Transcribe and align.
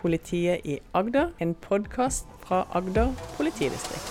Politiet 0.00 0.60
i 0.64 0.78
Agder, 0.94 1.26
en 1.40 1.54
podkast 1.54 2.26
fra 2.40 2.66
Agder 2.72 3.12
politidistrikt. 3.36 4.06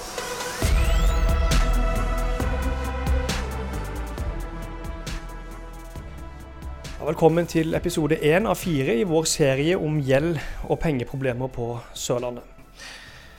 Velkommen 7.05 7.47
til 7.49 7.73
episode 7.73 8.19
én 8.21 8.45
av 8.45 8.59
fire 8.61 8.99
i 8.99 9.03
vår 9.03 9.25
serie 9.25 9.77
om 9.81 9.97
gjeld 9.97 10.37
og 10.69 10.77
pengeproblemer 10.79 11.49
på 11.49 11.79
Sørlandet. 11.97 12.45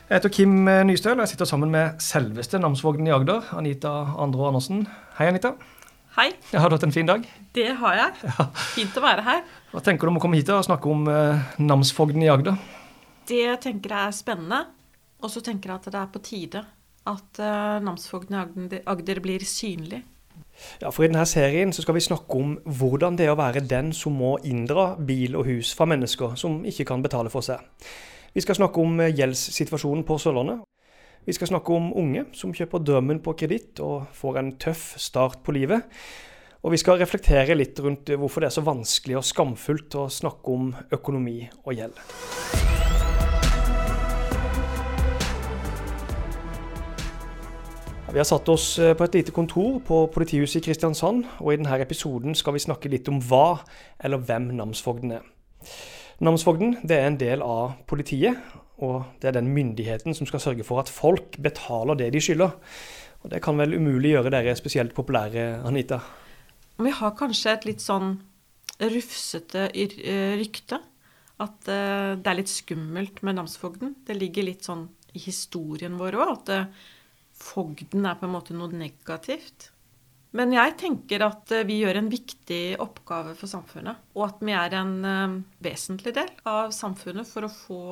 Jeg 0.09 0.17
heter 0.17 0.29
Kim 0.29 0.65
Nystøl, 0.91 1.21
og 1.21 1.21
jeg 1.21 1.37
sitter 1.37 1.45
sammen 1.45 1.71
med 1.71 2.03
selveste 2.03 2.59
namsvognen 2.59 3.07
i 3.07 3.15
Agder, 3.15 3.47
Anita 3.55 3.95
Andrå 4.19 4.49
Andersen. 4.51 4.89
Hei, 5.19 5.31
Anita. 5.31 5.55
Hei. 6.11 6.33
Jeg 6.51 6.59
har 6.59 6.67
du 6.67 6.75
hatt 6.75 6.83
en 6.83 6.91
fin 6.91 7.07
dag? 7.07 7.23
Det 7.55 7.69
har 7.79 7.95
jeg. 7.95 8.31
Fint 8.75 8.97
å 8.99 9.03
være 9.05 9.23
her. 9.23 9.43
Hva 9.71 9.83
tenker 9.87 10.09
du 10.09 10.11
om 10.11 10.17
å 10.19 10.23
komme 10.25 10.41
hit 10.41 10.49
og 10.51 10.65
snakke 10.67 10.91
om 10.91 11.05
eh, 11.07 11.53
namsfogden 11.63 12.25
i 12.25 12.31
Agder? 12.33 12.57
Det 13.31 13.45
tenker 13.63 13.95
jeg 13.95 14.09
er 14.09 14.17
spennende. 14.17 14.59
Og 15.23 15.31
så 15.31 15.43
tenker 15.47 15.71
jeg 15.71 15.79
at 15.79 15.87
det 15.87 16.01
er 16.01 16.09
på 16.11 16.23
tide 16.27 16.65
at 17.13 17.39
eh, 17.39 17.77
namsfogden 17.87 18.35
i 18.35 18.41
Agder, 18.41 18.83
Agder 18.91 19.21
blir 19.23 19.45
synlig. 19.47 20.03
Ja, 20.83 20.91
for 20.91 21.07
I 21.07 21.13
denne 21.13 21.23
serien 21.31 21.71
så 21.71 21.85
skal 21.87 21.95
vi 21.95 22.03
snakke 22.03 22.43
om 22.43 22.57
hvordan 22.67 23.15
det 23.15 23.29
er 23.29 23.37
å 23.37 23.39
være 23.39 23.63
den 23.71 23.95
som 23.95 24.19
må 24.19 24.35
inndra 24.43 24.97
bil 24.99 25.39
og 25.39 25.47
hus 25.47 25.71
fra 25.79 25.87
mennesker 25.93 26.35
som 26.41 26.65
ikke 26.67 26.89
kan 26.91 27.07
betale 27.07 27.31
for 27.31 27.47
seg. 27.47 27.63
Vi 28.35 28.43
skal 28.43 28.59
snakke 28.59 28.83
om 28.83 28.99
eh, 28.99 29.15
gjeldssituasjonen 29.15 30.03
på 30.11 30.19
Sørlandet. 30.19 30.67
Vi 31.25 31.33
skal 31.37 31.51
snakke 31.51 31.75
om 31.77 31.91
unge 32.01 32.25
som 32.33 32.53
kjøper 32.57 32.81
drømmen 32.81 33.19
på 33.21 33.35
kreditt 33.37 33.81
og 33.85 34.09
får 34.17 34.39
en 34.41 34.55
tøff 34.57 34.95
start 34.97 35.43
på 35.45 35.53
livet. 35.53 35.85
Og 36.65 36.73
vi 36.73 36.79
skal 36.81 36.97
reflektere 37.01 37.57
litt 37.57 37.77
rundt 37.85 38.09
hvorfor 38.09 38.41
det 38.41 38.49
er 38.49 38.55
så 38.57 38.65
vanskelig 38.65 39.19
og 39.21 39.27
skamfullt 39.29 39.97
å 40.01 40.07
snakke 40.13 40.55
om 40.55 40.71
økonomi 40.97 41.43
og 41.65 41.77
gjeld. 41.77 42.01
Vi 48.11 48.19
har 48.19 48.27
satt 48.27 48.49
oss 48.51 48.73
eh, 48.83 48.97
på 48.99 49.07
et 49.07 49.21
lite 49.21 49.31
kontor 49.31 49.77
på 49.87 50.01
politihuset 50.11 50.59
i 50.59 50.65
Kristiansand, 50.65 51.29
og 51.39 51.53
i 51.53 51.61
denne 51.61 51.77
episoden 51.79 52.35
skal 52.35 52.57
vi 52.57 52.65
snakke 52.65 52.91
litt 52.91 53.07
om 53.13 53.21
hva 53.23 53.61
eller 54.03 54.25
hvem 54.25 54.49
namsfogden 54.59 55.15
er. 55.21 55.29
Namsfogden 56.19 56.81
er 56.91 57.07
en 57.07 57.21
del 57.21 57.45
av 57.45 57.77
politiet, 57.87 58.41
og 58.81 59.21
det 59.21 59.29
er 59.31 59.37
den 59.37 59.53
myndigheten 59.53 60.17
som 60.17 60.29
skal 60.29 60.43
sørge 60.43 60.65
for 60.67 60.81
at 60.81 60.91
folk 60.93 61.37
betaler 61.43 61.99
det 62.01 62.11
de 62.15 62.23
skylder. 62.25 62.57
Og 63.21 63.31
Det 63.31 63.43
kan 63.45 63.59
vel 63.61 63.77
umulig 63.77 64.15
gjøre 64.15 64.33
dere 64.33 64.57
spesielt 64.57 64.95
populære, 64.97 65.61
Anita? 65.69 66.01
Vi 66.81 66.93
har 66.97 67.17
kanskje 67.17 67.53
et 67.53 67.67
litt 67.69 67.83
sånn 67.85 68.15
rufsete 68.81 69.67
eh, 69.75 70.39
rykte. 70.41 70.81
At 71.41 71.69
eh, 71.69 72.17
det 72.17 72.31
er 72.31 72.39
litt 72.39 72.53
skummelt 72.53 73.21
med 73.27 73.37
namsfogden. 73.37 73.99
Det 74.07 74.17
ligger 74.17 74.49
litt 74.49 74.65
sånn 74.65 74.87
i 75.13 75.21
historien 75.21 75.99
vår 76.01 76.17
òg. 76.17 76.33
At 76.39 76.73
fogden 77.37 78.09
er 78.09 78.17
på 78.17 78.29
en 78.29 78.35
måte 78.35 78.57
noe 78.57 78.73
negativt. 78.73 79.69
Men 80.37 80.55
jeg 80.55 80.77
tenker 80.81 81.27
at 81.27 81.53
eh, 81.53 81.67
vi 81.69 81.83
gjør 81.83 82.01
en 82.01 82.11
viktig 82.13 82.65
oppgave 82.81 83.37
for 83.37 83.53
samfunnet. 83.53 84.01
Og 84.17 84.31
at 84.31 84.41
vi 84.41 84.57
er 84.57 84.81
en 84.81 85.45
vesentlig 85.61 86.17
del 86.17 86.33
av 86.49 86.73
samfunnet 86.73 87.29
for 87.29 87.45
å 87.45 87.53
få 87.53 87.85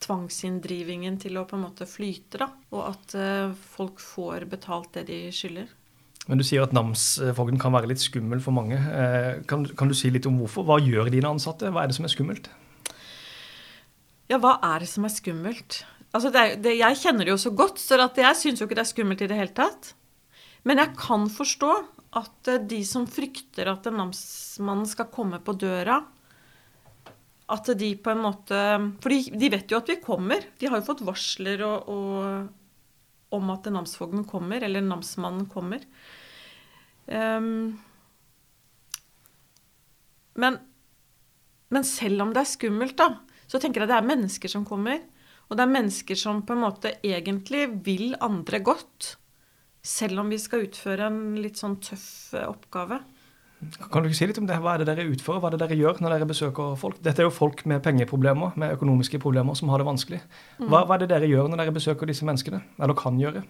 tvangsinndrivingen 0.00 1.18
til 1.20 1.36
å 1.36 1.44
på 1.48 1.58
en 1.58 1.66
måte 1.66 1.88
flyte. 1.88 2.40
Da. 2.40 2.48
Og 2.72 2.86
at 2.88 3.14
uh, 3.18 3.52
folk 3.76 4.00
får 4.02 4.48
betalt 4.50 4.94
det 4.96 5.06
de 5.10 5.20
skylder. 5.34 5.68
Men 6.28 6.38
du 6.38 6.44
sier 6.46 6.62
at 6.62 6.74
namsfogden 6.76 7.58
kan 7.60 7.72
være 7.74 7.88
litt 7.90 8.02
skummel 8.02 8.42
for 8.44 8.54
mange. 8.54 8.76
Eh, 8.76 9.40
kan, 9.50 9.64
kan, 9.74 9.88
du 9.90 9.96
si 9.96 10.12
litt 10.12 10.28
om 10.28 10.36
hvorfor? 10.38 10.66
Hva 10.68 10.76
gjør 10.78 11.08
dine 11.10 11.30
ansatte? 11.32 11.72
Hva 11.72 11.82
er 11.82 11.90
det 11.90 11.96
som 11.96 12.06
er 12.06 12.12
skummelt? 12.12 12.50
Ja, 14.30 14.38
hva 14.38 14.58
er 14.62 14.84
det 14.84 14.90
som 14.92 15.08
er 15.08 15.14
skummelt? 15.14 15.80
Altså 16.14 16.30
det, 16.34 16.44
det, 16.62 16.76
jeg 16.78 16.98
kjenner 17.00 17.26
det 17.26 17.32
jo 17.32 17.40
så 17.40 17.54
godt, 17.56 17.80
så 17.82 17.98
jeg 17.98 18.38
syns 18.38 18.60
jo 18.60 18.68
ikke 18.68 18.78
det 18.78 18.84
er 18.84 18.92
skummelt 18.92 19.24
i 19.24 19.30
det 19.30 19.40
hele 19.40 19.56
tatt. 19.56 19.94
Men 20.68 20.82
jeg 20.82 20.94
kan 21.00 21.26
forstå 21.32 21.72
at 22.20 22.52
eh, 22.52 22.62
de 22.68 22.80
som 22.86 23.08
frykter 23.10 23.72
at 23.72 23.88
en 23.88 23.98
namsmann 24.04 24.84
skal 24.90 25.10
komme 25.10 25.40
på 25.42 25.56
døra 25.58 26.02
At 27.50 27.66
de 27.80 27.90
på 27.98 28.12
en 28.12 28.22
måte 28.22 28.56
For 29.02 29.10
de, 29.10 29.50
vet 29.50 29.70
jo 29.72 29.80
at 29.80 29.90
vi 29.90 29.98
kommer. 30.02 30.44
De 30.60 30.70
har 30.70 30.80
jo 30.80 30.86
fått 30.86 31.04
varsler 31.06 31.64
og, 31.66 31.88
og, 31.90 32.48
om 33.34 33.52
at 33.54 33.70
namsfogden 33.70 34.24
kommer, 34.28 34.62
eller 34.66 34.84
namsmannen 34.84 35.46
kommer. 35.50 35.82
Um, 37.10 37.78
men, 40.38 40.58
men 41.74 41.86
selv 41.86 42.22
om 42.22 42.34
det 42.34 42.44
er 42.44 42.52
skummelt, 42.52 42.96
da, 42.98 43.12
så 43.50 43.58
tenker 43.58 43.82
jeg 43.82 43.90
det 43.90 43.98
er 43.98 44.10
mennesker 44.10 44.52
som 44.52 44.66
kommer. 44.66 45.02
Og 45.50 45.58
det 45.58 45.64
er 45.66 45.74
mennesker 45.74 46.18
som 46.18 46.44
på 46.46 46.54
en 46.54 46.62
måte 46.62 46.94
egentlig 47.02 47.64
vil 47.86 48.14
andre 48.22 48.60
godt, 48.62 49.16
selv 49.82 50.22
om 50.22 50.30
vi 50.30 50.38
skal 50.38 50.68
utføre 50.68 51.08
en 51.10 51.38
litt 51.40 51.58
sånn 51.58 51.80
tøff 51.82 52.36
eh, 52.36 52.46
oppgave. 52.46 53.00
Kan 53.92 54.02
du 54.02 54.08
ikke 54.08 54.18
si 54.18 54.28
litt 54.30 54.38
om 54.40 54.46
det? 54.48 54.56
Hva 54.62 54.74
er 54.74 54.82
det 54.82 54.88
dere 54.88 55.08
utfører, 55.10 55.40
hva 55.42 55.50
er 55.50 55.56
det 55.56 55.62
dere 55.64 55.78
gjør 55.80 56.00
når 56.00 56.14
dere 56.14 56.28
besøker 56.30 56.76
folk? 56.80 57.00
Dette 57.04 57.20
er 57.20 57.28
jo 57.28 57.34
folk 57.34 57.64
med 57.68 57.82
pengeproblemer, 57.84 58.54
med 58.60 58.76
økonomiske 58.78 59.20
problemer, 59.20 59.58
som 59.58 59.72
har 59.72 59.82
det 59.82 59.88
vanskelig. 59.88 60.22
Hva, 60.58 60.64
mm. 60.64 60.86
hva 60.88 60.96
er 60.96 61.02
det 61.02 61.10
dere 61.12 61.28
gjør 61.28 61.50
når 61.50 61.64
dere 61.64 61.76
besøker 61.76 62.08
disse 62.08 62.28
menneskene? 62.28 62.62
Eller 62.80 62.96
kan 62.96 63.20
gjøre? 63.20 63.44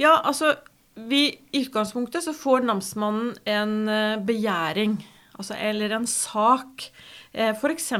Ja, 0.00 0.18
altså 0.22 0.54
vi, 0.96 1.28
I 1.52 1.66
utgangspunktet 1.66 2.24
så 2.24 2.32
får 2.36 2.64
namsmannen 2.64 3.34
en 3.44 3.76
eh, 3.92 4.16
begjæring, 4.24 4.96
altså, 5.36 5.56
eller 5.60 5.92
en 5.98 6.08
sak 6.08 6.88
Eh, 7.36 7.52
F.eks. 7.52 7.92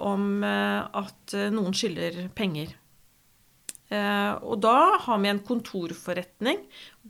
om 0.00 0.44
eh, 0.44 0.80
at 1.02 1.34
eh, 1.36 1.50
noen 1.52 1.76
skylder 1.76 2.28
penger. 2.36 2.76
Og 3.90 4.60
da 4.62 5.00
har 5.02 5.16
vi 5.18 5.26
en 5.32 5.40
kontorforretning 5.42 6.60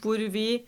hvor 0.00 0.22
vi 0.32 0.62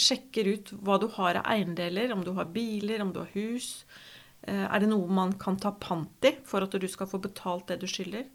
sjekker 0.00 0.48
ut 0.54 0.72
hva 0.84 0.98
du 1.02 1.08
har 1.18 1.40
av 1.40 1.48
eiendeler, 1.50 2.12
om 2.14 2.24
du 2.24 2.32
har 2.36 2.48
biler, 2.52 3.02
om 3.02 3.12
du 3.14 3.20
har 3.22 3.32
hus. 3.34 3.84
Er 4.48 4.80
det 4.80 4.88
noe 4.90 5.10
man 5.12 5.34
kan 5.40 5.58
ta 5.60 5.74
pant 5.74 6.24
i 6.24 6.32
for 6.46 6.64
at 6.64 6.76
du 6.78 6.86
skal 6.88 7.10
få 7.10 7.20
betalt 7.22 7.68
det 7.68 7.80
du 7.82 7.88
skylder? 7.90 8.28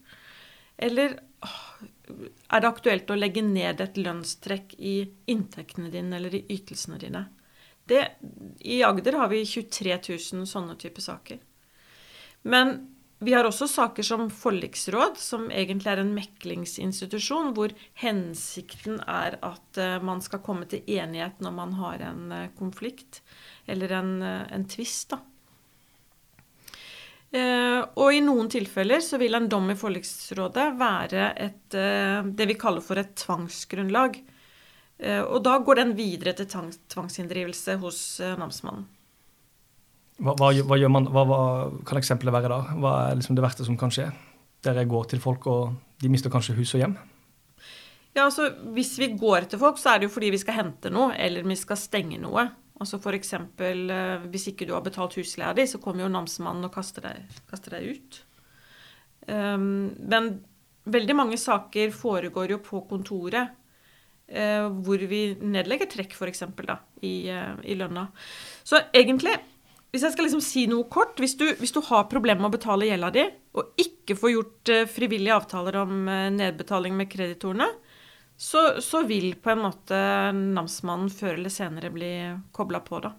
Eller 0.77 1.19
er 1.43 2.61
det 2.61 2.69
aktuelt 2.69 3.11
å 3.13 3.17
legge 3.17 3.43
ned 3.45 3.81
et 3.81 3.99
lønnstrekk 3.99 4.75
i 4.79 4.95
inntektene 5.31 5.91
dine 5.93 6.17
eller 6.17 6.35
i 6.35 6.45
ytelsene 6.55 6.99
dine? 7.01 7.27
Det, 7.87 8.01
I 8.59 8.81
Agder 8.83 9.19
har 9.19 9.29
vi 9.31 9.43
23 9.45 9.97
000 10.09 10.47
sånne 10.47 10.75
type 10.79 11.03
saker. 11.03 11.39
Men 12.47 12.75
vi 13.25 13.33
har 13.35 13.47
også 13.47 13.67
saker 13.71 14.05
som 14.05 14.29
forliksråd, 14.31 15.17
som 15.19 15.49
egentlig 15.51 15.91
er 15.91 16.01
en 16.03 16.13
meklingsinstitusjon, 16.15 17.51
hvor 17.57 17.73
hensikten 18.01 18.99
er 19.03 19.37
at 19.41 19.81
uh, 19.81 19.97
man 20.03 20.23
skal 20.23 20.43
komme 20.45 20.67
til 20.69 20.85
enighet 20.87 21.41
når 21.43 21.55
man 21.57 21.75
har 21.79 22.03
en 22.09 22.25
uh, 22.31 22.49
konflikt 22.59 23.21
eller 23.67 23.95
en, 23.99 24.17
uh, 24.21 24.43
en 24.53 24.67
tvist. 24.69 25.15
og 27.33 28.13
i 28.13 28.19
noen 28.21 28.45
tilfeller 28.45 29.01
så 29.01 29.17
vil 29.17 29.33
en 29.33 29.47
dom 29.49 29.71
i 29.73 29.75
forliksrådet 29.75 30.67
være 30.77 31.31
et, 31.41 31.73
det 31.73 32.45
vi 32.45 32.55
kaller 32.61 32.85
for 32.85 33.01
et 33.01 33.15
tvangsgrunnlag. 33.17 34.19
Eh, 35.03 35.21
og 35.21 35.41
da 35.43 35.57
går 35.59 35.81
den 35.81 35.95
videre 35.97 36.35
til 36.37 36.49
tvangsinndrivelse 36.49 37.77
hos 37.81 37.99
eh, 38.23 38.37
namsmannen. 38.39 38.85
Hva, 40.23 40.35
hva, 40.39 40.51
hva, 40.63 40.77
gjør 40.79 40.91
man, 40.93 41.09
hva, 41.11 41.39
kan 41.87 41.99
eksempelet 41.99 42.35
være 42.35 42.51
da? 42.51 42.59
Hva 42.79 42.93
er 43.09 43.17
liksom 43.19 43.35
det 43.35 43.43
verste 43.43 43.67
som 43.67 43.77
kan 43.79 43.91
skje? 43.91 44.07
Dere 44.63 44.85
går 44.87 45.09
til 45.11 45.21
folk, 45.23 45.47
og 45.51 45.73
de 45.99 46.11
mister 46.11 46.31
kanskje 46.31 46.55
hus 46.55 46.71
og 46.77 46.83
hjem? 46.83 46.97
Ja, 48.13 48.27
altså 48.27 48.51
Hvis 48.75 48.95
vi 49.01 49.11
går 49.17 49.49
til 49.51 49.59
folk, 49.59 49.79
så 49.81 49.93
er 49.93 49.99
det 49.99 50.07
jo 50.07 50.13
fordi 50.15 50.31
vi 50.31 50.39
skal 50.39 50.61
hente 50.61 50.91
noe, 50.93 51.15
eller 51.19 51.45
vi 51.47 51.57
skal 51.59 51.79
stenge 51.81 52.21
noe. 52.21 52.45
Altså 52.79 52.99
F.eks. 52.99 53.17
eksempel, 53.19 53.89
hvis 54.31 54.49
ikke 54.51 54.67
du 54.69 54.73
har 54.75 54.83
betalt 54.85 55.17
husleia 55.19 55.53
di, 55.57 55.65
så 55.69 55.79
kommer 55.81 56.05
jo 56.05 56.13
namsmannen 56.13 56.67
og 56.67 56.73
kaster 56.73 57.05
deg, 57.05 57.41
kaster 57.49 57.75
deg 57.77 57.91
ut. 57.93 58.21
Um, 59.27 59.93
men 59.99 60.33
veldig 60.91 61.15
mange 61.15 61.39
saker 61.39 61.93
foregår 61.95 62.55
jo 62.55 62.59
på 62.63 62.81
kontoret 62.89 63.53
uh, 64.35 64.67
hvor 64.83 65.05
vi 65.07 65.21
nedlegger 65.39 65.87
trekk, 65.91 66.17
f.eks., 66.17 66.43
i, 67.03 67.13
uh, 67.31 67.55
i 67.63 67.77
lønna. 67.79 68.09
Så 68.67 68.81
egentlig, 68.91 69.37
hvis 69.93 70.03
jeg 70.07 70.15
skal 70.15 70.25
liksom 70.25 70.41
si 70.41 70.65
noe 70.65 70.87
kort 70.89 71.19
Hvis 71.21 71.35
du, 71.37 71.45
hvis 71.59 71.73
du 71.75 71.77
har 71.85 72.07
problemer 72.09 72.41
med 72.41 72.49
å 72.49 72.55
betale 72.57 72.89
gjelda 72.89 73.11
di, 73.13 73.27
og 73.53 73.77
ikke 73.77 74.17
får 74.17 74.33
gjort 74.33 74.71
uh, 74.73 74.85
frivillige 74.89 75.35
avtaler 75.37 75.77
om 75.83 76.07
uh, 76.09 76.29
nedbetaling 76.33 76.97
med 76.97 77.11
kreditorene, 77.11 77.67
så, 78.33 78.81
så, 78.81 79.03
vil 79.05 79.35
på 79.37 79.53
en 79.53 79.61
måte 79.61 79.97
namsmannen 80.33 81.11
før 81.13 81.37
eller 81.37 81.53
senere 81.53 81.93
bli 81.93 82.13
kobla 82.51 82.81
på, 82.83 83.03
da. 83.05 83.13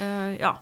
Uh, 0.00 0.36
ja. 0.36 0.52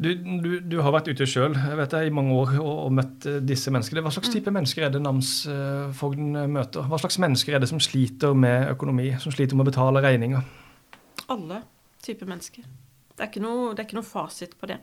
Du, 0.00 0.14
du, 0.14 0.52
du, 0.64 0.78
har 0.80 0.94
vært 0.94 1.10
ute 1.12 1.26
sjøl 1.28 1.52
i 1.52 2.12
mange 2.14 2.32
år 2.32 2.54
og, 2.56 2.70
og, 2.86 2.92
møtt 2.96 3.26
eh, 3.28 3.42
disse 3.44 3.68
menneskene. 3.68 4.00
Hva 4.00 4.12
slags 4.14 4.30
mm. 4.30 4.32
type 4.32 4.52
mennesker 4.56 4.86
er 4.86 4.94
det 4.94 5.02
namsfogden 5.04 6.38
eh, 6.40 6.46
møter? 6.48 6.86
Hva 6.88 7.00
slags 7.02 7.18
mennesker 7.20 7.58
er 7.58 7.60
det 7.60 7.68
som 7.68 7.82
sliter 7.84 8.32
med 8.32 8.70
økonomi, 8.72 9.10
som 9.20 9.34
sliter 9.34 9.58
med 9.58 9.66
å 9.66 9.68
betale 9.68 10.00
regninger? 10.00 10.46
Alle 11.28 11.60
typer 12.00 12.30
mennesker. 12.32 12.64
Det 13.20 13.26
er, 13.28 13.42
noe, 13.44 13.74
det 13.74 13.82
er 13.82 13.88
ikke 13.88 13.98
noe 14.00 14.08
fasit 14.08 14.56
på 14.56 14.70
det. 14.70 14.78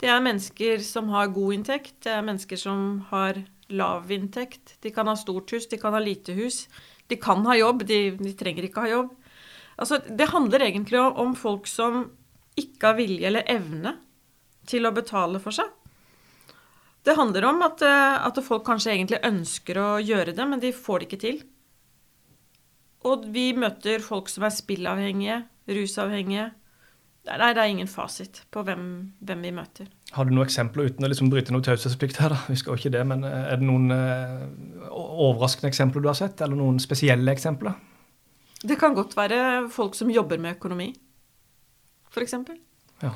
Det 0.00 0.08
er 0.08 0.22
mennesker 0.24 0.80
som 0.80 1.10
har 1.12 1.32
god 1.34 1.58
inntekt, 1.58 1.98
det 2.06 2.14
er 2.14 2.24
mennesker 2.24 2.56
som 2.56 3.02
har 3.10 3.42
lav 3.68 4.08
inntekt. 4.10 4.78
De 4.80 4.92
kan 4.94 5.10
ha 5.10 5.16
stort 5.18 5.52
hus, 5.52 5.68
de 5.68 5.78
kan 5.80 5.92
ha 5.92 6.00
lite 6.00 6.32
hus. 6.38 6.64
De 7.12 7.18
kan 7.20 7.44
ha 7.44 7.56
jobb, 7.58 7.84
de, 7.84 7.98
de 8.16 8.32
trenger 8.38 8.64
ikke 8.66 8.86
ha 8.86 8.94
jobb. 8.94 9.12
Altså, 9.80 10.00
det 10.08 10.30
handler 10.32 10.64
egentlig 10.64 11.00
om 11.00 11.36
folk 11.36 11.68
som 11.68 12.06
ikke 12.60 12.90
har 12.90 12.98
vilje 12.98 13.28
eller 13.28 13.46
evne 13.50 13.94
til 14.68 14.88
å 14.88 14.94
betale 14.94 15.40
for 15.42 15.56
seg. 15.56 15.68
Det 17.04 17.16
handler 17.16 17.46
om 17.48 17.62
at, 17.64 17.82
eh, 17.82 18.26
at 18.26 18.40
folk 18.44 18.66
kanskje 18.66 18.92
egentlig 18.92 19.22
ønsker 19.24 19.78
å 19.80 19.88
gjøre 20.04 20.34
det, 20.36 20.46
men 20.48 20.60
de 20.60 20.72
får 20.76 21.00
det 21.00 21.08
ikke 21.08 21.22
til. 21.24 21.42
Og 23.08 23.24
vi 23.32 23.52
møter 23.56 24.04
folk 24.04 24.28
som 24.28 24.44
er 24.44 24.52
spillavhengige, 24.52 25.38
rusavhengige. 25.68 26.50
Nei, 27.28 27.52
det 27.52 27.60
er 27.62 27.68
ingen 27.68 27.90
fasit 27.90 28.40
på 28.50 28.62
hvem, 28.64 28.84
hvem 29.20 29.42
vi 29.44 29.50
møter. 29.52 29.88
Har 30.16 30.26
du 30.26 30.32
noen 30.32 30.48
eksempler 30.48 30.88
uten 30.88 31.04
å 31.04 31.10
liksom 31.10 31.28
bryte 31.30 31.52
noe 31.52 31.64
taushetsplikt 31.64 32.18
her? 32.22 32.32
da? 32.32 32.38
Vi 32.48 32.56
skal 32.58 32.72
jo 32.72 32.80
ikke 32.80 32.94
det, 32.96 33.02
men 33.06 33.26
eh, 33.28 33.52
Er 33.52 33.60
det 33.60 33.68
noen 33.68 33.92
eh, 33.94 34.88
overraskende 34.88 35.68
eksempler 35.70 36.02
du 36.02 36.08
har 36.10 36.18
sett, 36.18 36.40
eller 36.40 36.58
noen 36.58 36.80
spesielle 36.82 37.34
eksempler? 37.36 37.76
Det 38.60 38.76
kan 38.80 38.96
godt 38.96 39.14
være 39.16 39.68
folk 39.72 39.94
som 39.96 40.10
jobber 40.12 40.40
med 40.40 40.58
økonomi, 40.58 40.90
f.eks. 42.12 42.34
Ja. 43.04 43.14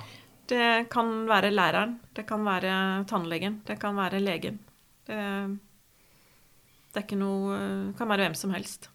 Det 0.48 0.68
kan 0.92 1.12
være 1.28 1.52
læreren, 1.52 1.98
det 2.16 2.26
kan 2.28 2.44
være 2.44 3.04
tannlegen, 3.08 3.62
det 3.66 3.78
kan 3.80 3.96
være 3.96 4.20
legen. 4.20 4.60
Det, 5.08 5.20
det 6.92 7.00
er 7.00 7.04
ikke 7.04 7.20
noe 7.20 7.56
Det 7.90 7.96
kan 7.98 8.08
være 8.08 8.28
hvem 8.28 8.36
som 8.38 8.52
helst. 8.56 8.88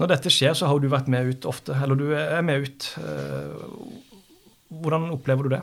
Når 0.00 0.08
dette 0.14 0.32
skjer, 0.32 0.54
så 0.56 0.70
har 0.70 0.80
du 0.80 0.88
vært 0.88 1.10
med 1.12 1.28
ut 1.28 1.46
ofte, 1.50 1.76
eller 1.76 1.98
du 1.98 2.06
er 2.16 2.40
med 2.44 2.64
ut. 2.64 2.88
Eh, 3.02 3.64
hvordan 4.72 5.10
opplever 5.12 5.44
du 5.44 5.56
det? 5.56 5.62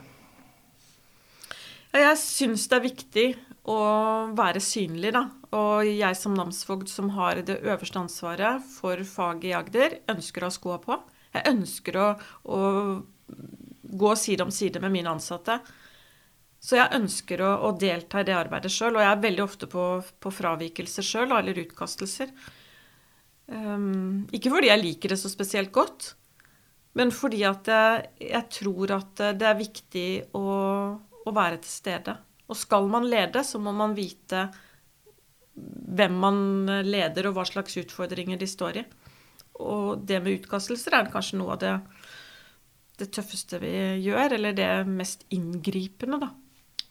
Jeg 1.97 2.17
syns 2.21 2.67
det 2.69 2.77
er 2.77 2.85
viktig 2.85 3.27
å 3.69 3.79
være 4.37 4.61
synlig, 4.61 5.13
da. 5.15 5.23
Og 5.57 5.87
jeg 5.89 6.17
som 6.17 6.35
namsfogd 6.37 6.89
som 6.91 7.09
har 7.15 7.41
det 7.45 7.57
øverste 7.63 8.01
ansvaret 8.01 8.65
for 8.75 9.01
faget 9.05 9.49
i 9.49 9.55
Agder, 9.57 9.97
ønsker 10.13 10.45
å 10.45 10.51
ha 10.51 10.53
skoa 10.53 10.77
på. 10.83 10.99
Jeg 11.33 11.49
ønsker 11.49 11.97
å, 11.97 12.07
å, 12.45 12.59
gå 13.81 14.13
side 14.17 14.45
om 14.45 14.53
side 14.53 14.81
med 14.83 14.93
mine 14.93 15.09
ansatte. 15.09 15.57
Så 16.61 16.77
jeg 16.77 16.93
ønsker 16.93 17.41
å, 17.41 17.55
å 17.65 17.73
delta 17.81 18.21
i 18.21 18.27
det 18.27 18.37
arbeidet 18.37 18.71
sjøl, 18.73 18.97
og 18.97 19.01
jeg 19.01 19.11
er 19.15 19.25
veldig 19.25 19.45
ofte 19.45 19.69
på, 19.71 19.89
på 20.21 20.33
fravikelser 20.37 21.05
sjøl, 21.05 21.33
eller 21.33 21.61
utkastelser. 21.65 22.33
Um, 23.49 24.27
ikke 24.35 24.51
fordi 24.53 24.69
jeg 24.69 24.81
liker 24.83 25.13
det 25.13 25.19
så 25.21 25.31
spesielt 25.31 25.71
godt, 25.73 26.13
men 26.97 27.13
fordi 27.13 27.41
at 27.47 27.69
jeg, 27.69 28.09
jeg 28.29 28.45
tror 28.53 28.93
at 28.97 29.21
det 29.39 29.47
er 29.47 29.57
viktig 29.57 30.07
å, 30.37 30.45
å, 30.97 31.33
være 31.33 31.61
til 31.63 31.71
stede. 31.71 32.15
Og 32.49 32.57
skal 32.57 32.89
man 32.89 33.07
lede, 33.09 33.43
så 33.45 33.61
må 33.61 33.73
man 33.75 33.95
vite 33.97 34.47
hvem 35.55 36.17
man 36.21 36.41
leder, 36.85 37.29
og 37.29 37.37
hva 37.37 37.45
slags 37.47 37.77
utfordringer 37.81 38.39
de 38.39 38.49
står 38.49 38.81
i. 38.81 38.85
Og 39.59 40.05
det 40.07 40.21
med 40.23 40.39
utkastelser 40.39 40.95
er 40.95 41.11
kanskje 41.13 41.39
noe 41.41 41.55
av 41.55 41.61
det, 41.61 41.73
det 43.01 43.09
tøffeste 43.15 43.59
vi 43.61 43.73
gjør, 44.05 44.37
eller 44.37 44.55
det 44.55 44.69
mest 44.89 45.25
inngripende 45.35 46.21
da, 46.21 46.31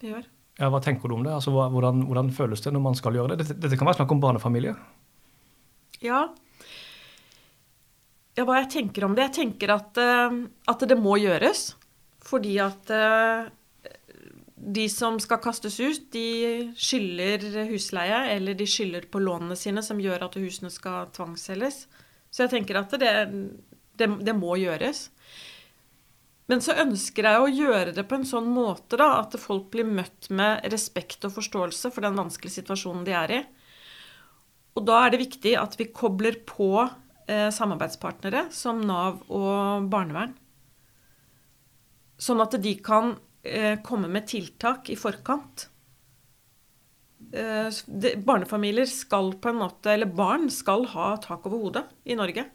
vi 0.03 0.13
gjør. 0.13 0.27
Ja, 0.59 0.73
Hva 0.75 0.83
tenker 0.83 1.11
du 1.11 1.15
om 1.15 1.25
det? 1.27 1.33
Altså, 1.33 1.55
hvordan, 1.55 2.03
hvordan 2.09 2.33
føles 2.35 2.63
det 2.65 2.75
når 2.75 2.83
man 2.83 2.99
skal 2.99 3.15
gjøre 3.15 3.35
det? 3.35 3.45
Dette, 3.45 3.61
dette 3.63 3.79
kan 3.79 3.87
være 3.87 4.01
snakk 4.01 4.15
om 4.15 4.23
barnefamilie? 4.23 4.75
Ja, 6.03 6.27
ja, 8.39 8.47
hva 8.47 8.61
jeg 8.63 8.71
tenker 8.77 9.07
om 9.07 9.17
det? 9.19 9.29
Jeg 9.29 9.37
tenker 9.43 9.75
at, 9.75 9.99
uh, 9.99 10.41
at 10.71 10.85
det 10.87 10.99
må 10.99 11.19
gjøres. 11.19 11.73
Fordi 12.29 12.59
at 12.63 12.93
uh, 12.95 13.49
de 14.59 14.87
som 14.91 15.19
skal 15.23 15.41
kastes 15.43 15.79
ut, 15.81 16.09
de 16.13 16.71
skylder 16.79 17.45
husleie, 17.71 18.25
eller 18.35 18.57
de 18.59 18.67
skylder 18.69 19.09
på 19.11 19.23
lånene 19.23 19.57
sine, 19.59 19.83
som 19.85 20.01
gjør 20.03 20.27
at 20.27 20.39
husene 20.41 20.71
skal 20.73 21.11
tvangsselges. 21.15 21.87
Så 22.31 22.45
jeg 22.45 22.53
tenker 22.57 22.81
at 22.81 22.95
det, 23.01 23.13
det, 23.99 24.09
det, 24.27 24.35
må 24.37 24.59
gjøres. 24.61 25.09
Men 26.49 26.63
så 26.65 26.77
ønsker 26.81 27.29
jeg 27.29 27.41
å 27.41 27.53
gjøre 27.53 27.95
det 27.97 28.07
på 28.09 28.19
en 28.19 28.27
sånn 28.29 28.49
måte 28.51 28.99
da, 29.01 29.19
at 29.23 29.37
folk 29.41 29.71
blir 29.73 29.89
møtt 29.89 30.31
med 30.35 30.65
respekt 30.73 31.27
og 31.29 31.37
forståelse 31.37 31.93
for 31.95 32.05
den 32.05 32.19
vanskelige 32.19 32.61
situasjonen 32.61 33.05
de 33.09 33.17
er 33.17 33.35
i. 33.39 33.43
Og 34.79 34.87
da 34.89 35.03
er 35.05 35.15
det 35.15 35.25
viktig 35.25 35.55
at 35.59 35.75
vi 35.79 35.91
kobler 35.95 36.39
på 36.49 36.73
eh, 36.83 36.97
samarbeidspartnere 37.29 38.47
som 38.55 38.81
Nav 38.89 39.21
og 39.29 39.89
barnevern. 39.93 40.33
Sånn 42.19 42.43
at 42.43 42.57
de 42.59 42.73
kan 42.83 43.13
eh, 43.47 43.77
komme 43.87 44.11
med 44.11 44.27
tiltak 44.31 44.91
i 44.91 44.97
forkant. 44.99 45.69
Eh, 47.33 47.69
barnefamilier 48.27 48.89
skal 48.91 49.35
på 49.39 49.53
en 49.53 49.61
måte, 49.61 49.93
eller 49.93 50.11
barn 50.11 50.49
skal 50.51 50.87
ha 50.95 51.13
tak 51.23 51.47
over 51.47 51.63
hodet 51.67 51.85
i 52.09 52.17
Norge. 52.19 52.47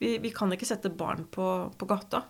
Vi, 0.00 0.16
vi 0.22 0.32
kan 0.32 0.52
ikke 0.54 0.68
sette 0.68 0.92
barn 0.92 1.26
på, 1.28 1.46
på 1.76 1.88
gata. 1.88 2.24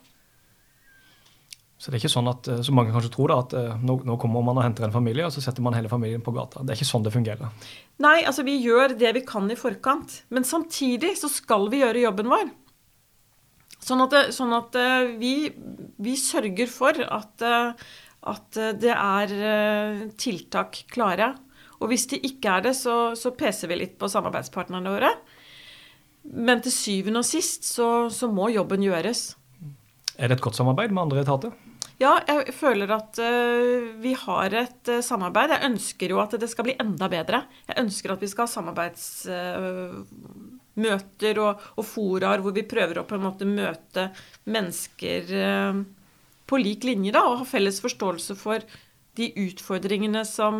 Så 1.80 1.88
det 1.88 1.96
er 1.96 2.02
ikke 2.02 2.12
sånn 2.12 2.28
at, 2.28 2.48
eh, 2.52 2.58
som 2.66 2.76
mange 2.76 2.92
kanskje 2.92 3.12
tror, 3.14 3.32
da, 3.32 3.38
at 3.40 3.54
eh, 3.56 3.84
nå, 3.88 3.94
nå, 4.04 4.16
kommer 4.20 4.42
man 4.44 4.58
og 4.60 4.66
henter 4.66 4.84
en 4.84 4.92
familie, 4.92 5.24
og 5.24 5.32
så 5.32 5.40
setter 5.40 5.64
man 5.64 5.72
hele 5.72 5.88
familien 5.88 6.20
på 6.20 6.34
gata. 6.36 6.60
Det 6.60 6.74
er 6.74 6.76
ikke 6.76 6.90
sånn 6.90 7.06
det 7.06 7.12
fungerer. 7.14 7.70
Nei, 8.04 8.18
altså 8.28 8.44
vi 8.44 8.58
gjør 8.60 8.92
det 9.00 9.14
vi 9.16 9.22
kan 9.24 9.48
i 9.48 9.56
forkant. 9.56 10.18
Men 10.28 10.44
samtidig 10.44 11.14
så 11.16 11.30
skal 11.32 11.70
vi 11.72 11.80
gjøre 11.80 12.02
jobben 12.02 12.28
vår. 12.28 12.50
Sånn 13.80 14.04
at, 14.04 14.16
sånn 14.36 14.52
at 14.52 14.76
eh, 14.76 15.14
vi, 15.22 15.32
vi, 16.04 16.18
sørger 16.20 16.68
for 16.68 17.00
at, 17.00 17.46
at, 17.48 18.60
det 18.82 18.92
er 18.92 19.32
tiltak 20.20 20.82
klare. 20.92 21.30
Og 21.80 21.88
hvis 21.94 22.04
det 22.12 22.20
ikke 22.28 22.58
er 22.58 22.68
det, 22.68 22.74
så, 22.76 23.16
så 23.16 23.32
peser 23.32 23.72
vi 23.72 23.80
litt 23.80 23.96
på 23.96 24.12
samarbeidspartnerne 24.12 24.92
våre. 24.98 25.14
Men 26.28 26.60
til 26.60 26.76
syvende 26.76 27.24
og 27.24 27.30
sist 27.30 27.64
så, 27.64 27.88
så 28.12 28.28
må 28.28 28.52
jobben 28.52 28.84
gjøres. 28.84 29.30
Er 30.20 30.28
det 30.28 30.36
et 30.36 30.44
godt 30.44 30.60
samarbeid 30.60 30.92
med 30.92 31.06
andre 31.06 31.24
etater? 31.24 31.56
Ja, 32.00 32.14
jeg 32.24 32.54
føler 32.56 32.88
at 32.94 33.18
uh, 33.20 33.90
vi 34.00 34.14
har 34.16 34.54
et 34.56 34.88
uh, 34.88 35.02
samarbeid. 35.04 35.50
Jeg 35.52 35.68
ønsker 35.68 36.08
jo 36.14 36.20
at 36.22 36.32
det 36.40 36.48
skal 36.48 36.64
bli 36.70 36.74
enda 36.80 37.10
bedre. 37.12 37.42
Jeg 37.68 37.76
ønsker 37.82 38.14
at 38.14 38.22
vi 38.24 38.30
skal 38.30 38.46
ha 38.46 38.52
samarbeidsmøter 38.54 41.34
uh, 41.36 41.42
og, 41.44 41.52
og 41.76 41.84
foraer 41.84 42.40
hvor 42.40 42.52
vi 42.56 42.70
prøver 42.70 42.96
å 43.02 43.08
på 43.08 43.16
en 43.18 43.26
måte 43.26 43.44
møte 43.48 44.02
mennesker 44.48 45.22
på 46.48 46.54
lik 46.58 46.84
linje 46.88 47.12
da, 47.14 47.22
og 47.28 47.38
ha 47.42 47.46
felles 47.46 47.80
forståelse 47.84 48.34
for 48.38 48.58
de 49.20 49.26
utfordringene 49.44 50.22
som, 50.24 50.54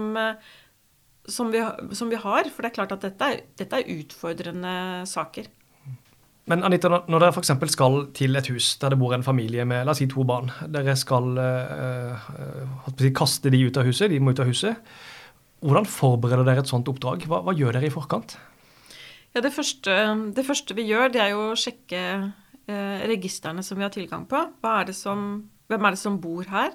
som, 1.24 1.50
vi, 1.50 1.60
som 1.96 2.08
vi, 2.12 2.16
har. 2.20 2.44
For 2.52 2.60
det 2.60 2.68
er 2.68 2.76
klart 2.76 2.92
at 2.98 3.04
dette 3.08 3.24
er, 3.32 3.38
dette 3.58 3.74
er 3.80 3.92
utfordrende 3.96 4.74
saker. 5.08 5.44
Men 6.50 6.64
Anita, 6.66 6.90
når 6.90 7.22
dere 7.22 7.34
f.eks. 7.36 7.52
skal 7.70 8.00
til 8.16 8.34
et 8.38 8.48
hus 8.50 8.72
der 8.82 8.90
det 8.90 8.98
bor 8.98 9.14
en 9.14 9.22
familie 9.22 9.62
med 9.68 9.84
la 9.86 9.94
oss 9.94 10.00
si 10.02 10.08
to 10.10 10.24
barn, 10.26 10.50
dere 10.74 10.96
skal 10.98 11.38
uh, 11.38 12.30
uh, 12.90 13.10
kaste 13.14 13.52
de 13.54 13.60
ut 13.68 13.78
av 13.78 13.86
huset, 13.86 14.10
de 14.10 14.18
må 14.18 14.34
ut 14.34 14.42
av 14.42 14.50
huset. 14.50 14.80
Hvordan 15.62 15.86
forbereder 15.86 16.48
dere 16.48 16.64
et 16.64 16.70
sånt 16.70 16.88
oppdrag? 16.90 17.28
Hva, 17.30 17.42
hva 17.46 17.54
gjør 17.54 17.76
dere 17.76 17.86
i 17.86 17.94
forkant? 17.94 18.34
Ja, 19.30 19.42
det 19.44 19.52
første, 19.54 19.94
det 20.34 20.42
første, 20.46 20.74
vi 20.74 20.88
gjør, 20.88 21.12
det 21.14 21.22
er 21.22 21.34
jo 21.36 21.50
å 21.52 21.58
sjekke 21.58 22.00
eh, 22.66 23.02
registrene 23.06 23.62
som 23.62 23.78
vi 23.78 23.86
har 23.86 23.92
tilgang 23.94 24.24
på. 24.26 24.40
Er 24.66 24.90
som, 24.96 25.28
hvem 25.70 25.86
er 25.86 25.94
det 25.94 26.00
som 26.00 26.16
bor 26.22 26.48
her? 26.50 26.72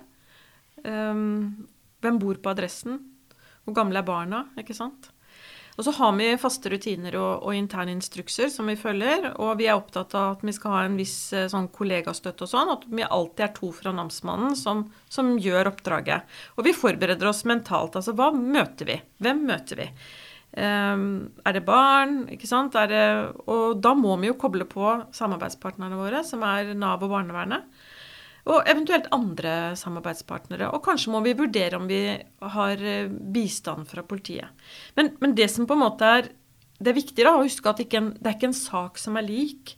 Um, 0.86 1.66
hvem 2.06 2.22
bor 2.22 2.40
på 2.40 2.54
adressen? 2.54 3.02
Hvor 3.66 3.76
gamle 3.76 4.00
er 4.00 4.08
barna? 4.08 4.46
Ikke 4.62 4.78
sant? 4.78 5.10
Og 5.76 5.84
så 5.84 5.92
har 5.98 6.14
vi 6.16 6.28
faste 6.40 6.72
rutiner 6.72 7.18
og, 7.20 7.44
og, 7.44 7.56
interne 7.56 7.92
instrukser 7.92 8.48
som 8.52 8.70
vi 8.72 8.78
følger. 8.80 9.32
Og 9.44 9.58
vi 9.60 9.68
er 9.68 9.76
opptatt 9.76 10.16
av 10.16 10.38
at 10.38 10.46
vi 10.48 10.54
skal 10.56 10.72
ha 10.72 10.84
en 10.86 10.96
viss 11.00 11.18
eh, 11.36 11.50
sånn 11.52 11.68
kollegastøtte 11.76 12.46
og 12.46 12.52
sånn. 12.52 12.72
At 12.78 12.86
vi 12.88 13.04
alltid 13.04 13.48
er 13.48 13.56
to 13.58 13.72
fra 13.76 13.92
namsmannen 13.96 14.56
som, 14.60 14.86
som, 15.12 15.34
gjør 15.36 15.74
oppdraget. 15.74 16.38
Og 16.56 16.70
vi 16.70 16.76
forbereder 16.76 17.28
oss 17.28 17.44
mentalt. 17.50 17.98
Altså 18.00 18.16
hva 18.16 18.32
møter 18.36 18.94
vi? 18.94 19.02
Hvem 19.24 19.44
møter 19.50 19.84
vi? 19.84 19.90
Um, 20.56 21.34
er 21.44 21.58
det 21.58 21.66
barn? 21.68 22.22
Ikke 22.32 22.48
sant? 22.48 22.78
Det, 22.88 23.04
og 23.52 23.82
da 23.84 23.92
må 24.00 24.16
vi 24.22 24.32
jo 24.32 24.40
koble 24.40 24.64
på 24.70 24.94
samarbeidspartnerne 25.16 26.00
våre, 26.00 26.24
som 26.24 26.46
er 26.48 26.72
Nav 26.80 27.04
og 27.04 27.12
barnevernet. 27.12 27.68
Og 28.46 28.68
eventuelt 28.70 29.08
andre 29.16 29.74
samarbeidspartnere. 29.80 30.70
Og 30.76 30.84
kanskje 30.86 31.14
må 31.14 31.24
vi 31.26 31.34
vurdere 31.38 31.80
om 31.80 31.88
vi 31.90 32.02
har 32.56 32.84
eh, 32.86 33.10
bistand 33.10 33.90
fra 33.90 34.04
politiet. 34.06 34.68
Men, 34.98 35.16
men 35.24 35.34
det 35.38 35.50
som 35.54 35.66
på 35.66 35.78
en 35.78 35.86
måte 35.88 36.12
er 36.20 36.30
det 36.76 36.92
er 36.92 36.98
viktig 36.98 37.24
da, 37.24 37.36
å 37.38 37.46
huske 37.46 37.70
at 37.70 37.80
det, 37.80 37.88
ikke 37.88 38.02
en, 38.02 38.10
det 38.20 38.30
er 38.30 38.36
ikke 38.38 38.50
en 38.52 38.58
sak 38.58 39.00
som 39.00 39.16
er 39.20 39.28
lik. 39.28 39.76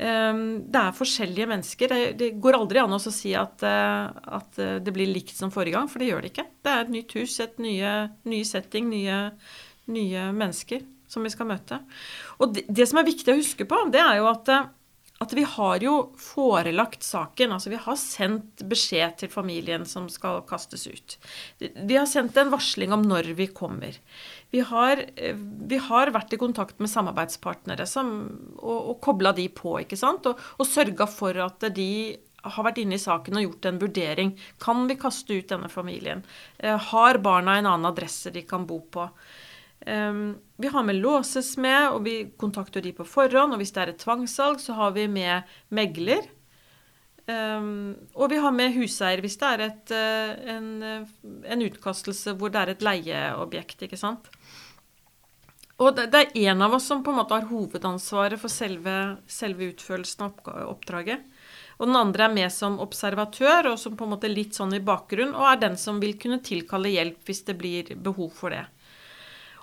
Um, 0.00 0.62
det 0.70 0.80
er 0.80 0.96
forskjellige 0.96 1.48
mennesker. 1.50 1.94
Det, 2.16 2.30
går 2.40 2.56
aldri 2.56 2.80
an 2.82 2.94
å 2.96 3.00
si 3.02 3.34
at, 3.36 3.64
uh, 3.66 4.08
at, 4.38 4.60
eh, 4.62 4.78
det 4.80 4.94
blir 4.94 5.10
likt 5.10 5.34
som 5.36 5.50
forrige 5.52 5.76
gang, 5.76 5.90
for 5.90 6.00
det 6.00 6.12
gjør 6.12 6.24
det 6.24 6.30
ikke. 6.32 6.46
Det 6.62 6.72
er 6.72 6.84
et 6.84 6.94
nytt 6.94 7.16
hus, 7.18 7.34
et 7.42 7.58
nye, 7.60 7.94
nye 8.30 8.46
setting, 8.46 8.88
nye, 8.92 9.18
nye, 9.90 10.28
mennesker 10.36 10.86
som 11.10 11.26
vi 11.26 11.32
skal 11.34 11.50
møte. 11.50 11.80
Og 12.38 12.54
det, 12.54 12.64
det, 12.70 12.86
som 12.88 13.02
er 13.02 13.10
viktig 13.10 13.34
å 13.34 13.40
huske 13.40 13.66
på, 13.68 13.82
det 13.90 14.00
er 14.04 14.20
jo 14.20 14.30
at, 14.30 14.54
at 15.20 15.34
vi 15.36 15.42
har 15.44 15.82
jo 15.84 15.94
forelagt 16.16 17.04
saken. 17.04 17.52
Altså 17.52 17.72
vi 17.72 17.80
har 17.80 17.98
sendt 18.00 18.62
beskjed 18.70 19.18
til 19.20 19.32
familien 19.32 19.84
som 19.88 20.06
skal 20.12 20.40
kastes 20.48 20.86
ut. 20.88 21.16
Vi 21.60 21.98
har 21.98 22.08
sendt 22.08 22.38
en 22.40 22.52
varsling 22.54 22.94
om 22.96 23.04
når 23.04 23.34
vi 23.36 23.50
kommer. 23.52 23.98
Vi 24.50 24.64
har, 24.64 25.04
vi 25.70 25.80
har 25.90 26.14
vært 26.14 26.32
i 26.32 26.40
kontakt 26.40 26.80
med 26.80 26.92
samarbeidspartnere 26.92 27.84
som, 27.86 28.14
og, 28.56 28.78
og 28.94 28.96
kobla 29.04 29.34
de 29.36 29.46
på, 29.52 29.76
ikke 29.84 30.00
sant. 30.00 30.24
Og, 30.30 30.40
og 30.56 30.68
sørga 30.68 31.06
for 31.10 31.36
at 31.44 31.68
de 31.76 31.90
har 32.40 32.64
vært 32.64 32.80
inne 32.80 32.96
i 32.96 33.02
saken 33.02 33.36
og 33.36 33.44
gjort 33.44 33.68
en 33.68 33.82
vurdering. 33.82 34.32
Kan 34.62 34.86
vi 34.88 34.96
kaste 35.00 35.36
ut 35.36 35.52
denne 35.52 35.68
familien? 35.68 36.24
Eh, 36.58 36.80
har 36.90 37.20
barna 37.20 37.58
en 37.58 37.68
annen 37.68 37.92
adresse 37.92 38.32
de 38.32 38.46
kan 38.48 38.64
bo 38.68 38.80
på? 38.88 39.04
Vi 39.80 40.68
har 40.68 40.82
med 40.84 40.98
låses 41.00 41.54
med, 41.56 41.86
og 41.94 42.02
vi 42.04 42.14
kontakter 42.36 42.84
de 42.84 42.92
på 42.92 43.06
forhånd. 43.08 43.54
Og 43.54 43.62
hvis 43.62 43.72
det 43.72 43.80
er 43.80 43.92
et 43.94 44.02
tvangssalg, 44.02 44.60
så 44.60 44.76
har 44.76 44.92
vi 44.92 45.06
med 45.08 45.48
megler. 45.72 46.26
Og 48.14 48.30
vi 48.30 48.40
har 48.42 48.54
med 48.54 48.74
huseier 48.74 49.22
hvis 49.22 49.38
det 49.40 49.52
er 49.54 49.64
et, 49.66 49.92
uh, 49.94 50.32
en, 50.54 50.68
uh, 50.82 51.30
en, 51.46 51.62
utkastelse 51.66 52.34
hvor 52.38 52.52
det 52.52 52.62
er 52.62 52.72
et 52.74 52.84
leieobjekt, 52.84 53.84
ikke 53.86 54.00
sant. 54.00 54.30
Og 55.80 55.94
det, 55.96 56.10
det 56.12 56.22
er 56.22 56.50
en 56.50 56.64
av 56.66 56.74
oss 56.76 56.88
som 56.90 57.04
på 57.04 57.12
en 57.12 57.20
måte 57.22 57.36
har 57.36 57.48
hovedansvaret 57.48 58.40
for 58.40 58.52
selve, 58.52 58.96
selve 59.30 59.70
utførelsen 59.72 60.26
av 60.26 60.50
oppdraget. 60.66 61.22
Og 61.80 61.88
den 61.88 61.96
andre 61.96 62.26
er 62.26 62.34
med 62.34 62.52
som 62.52 62.76
observatør, 62.84 63.70
og 63.70 63.78
som 63.80 63.94
på 63.96 64.04
en 64.04 64.12
måte 64.12 64.28
litt 64.28 64.58
sånn 64.58 64.76
i 64.76 64.82
bakgrunn, 64.84 65.32
og 65.32 65.46
er 65.48 65.62
den 65.62 65.78
som 65.80 66.02
vil 66.02 66.18
kunne 66.20 66.42
tilkalle 66.44 66.92
hjelp 66.92 67.24
hvis 67.24 67.46
det 67.46 67.56
blir 67.56 67.94
behov 67.96 68.34
for 68.36 68.52
det. 68.52 68.66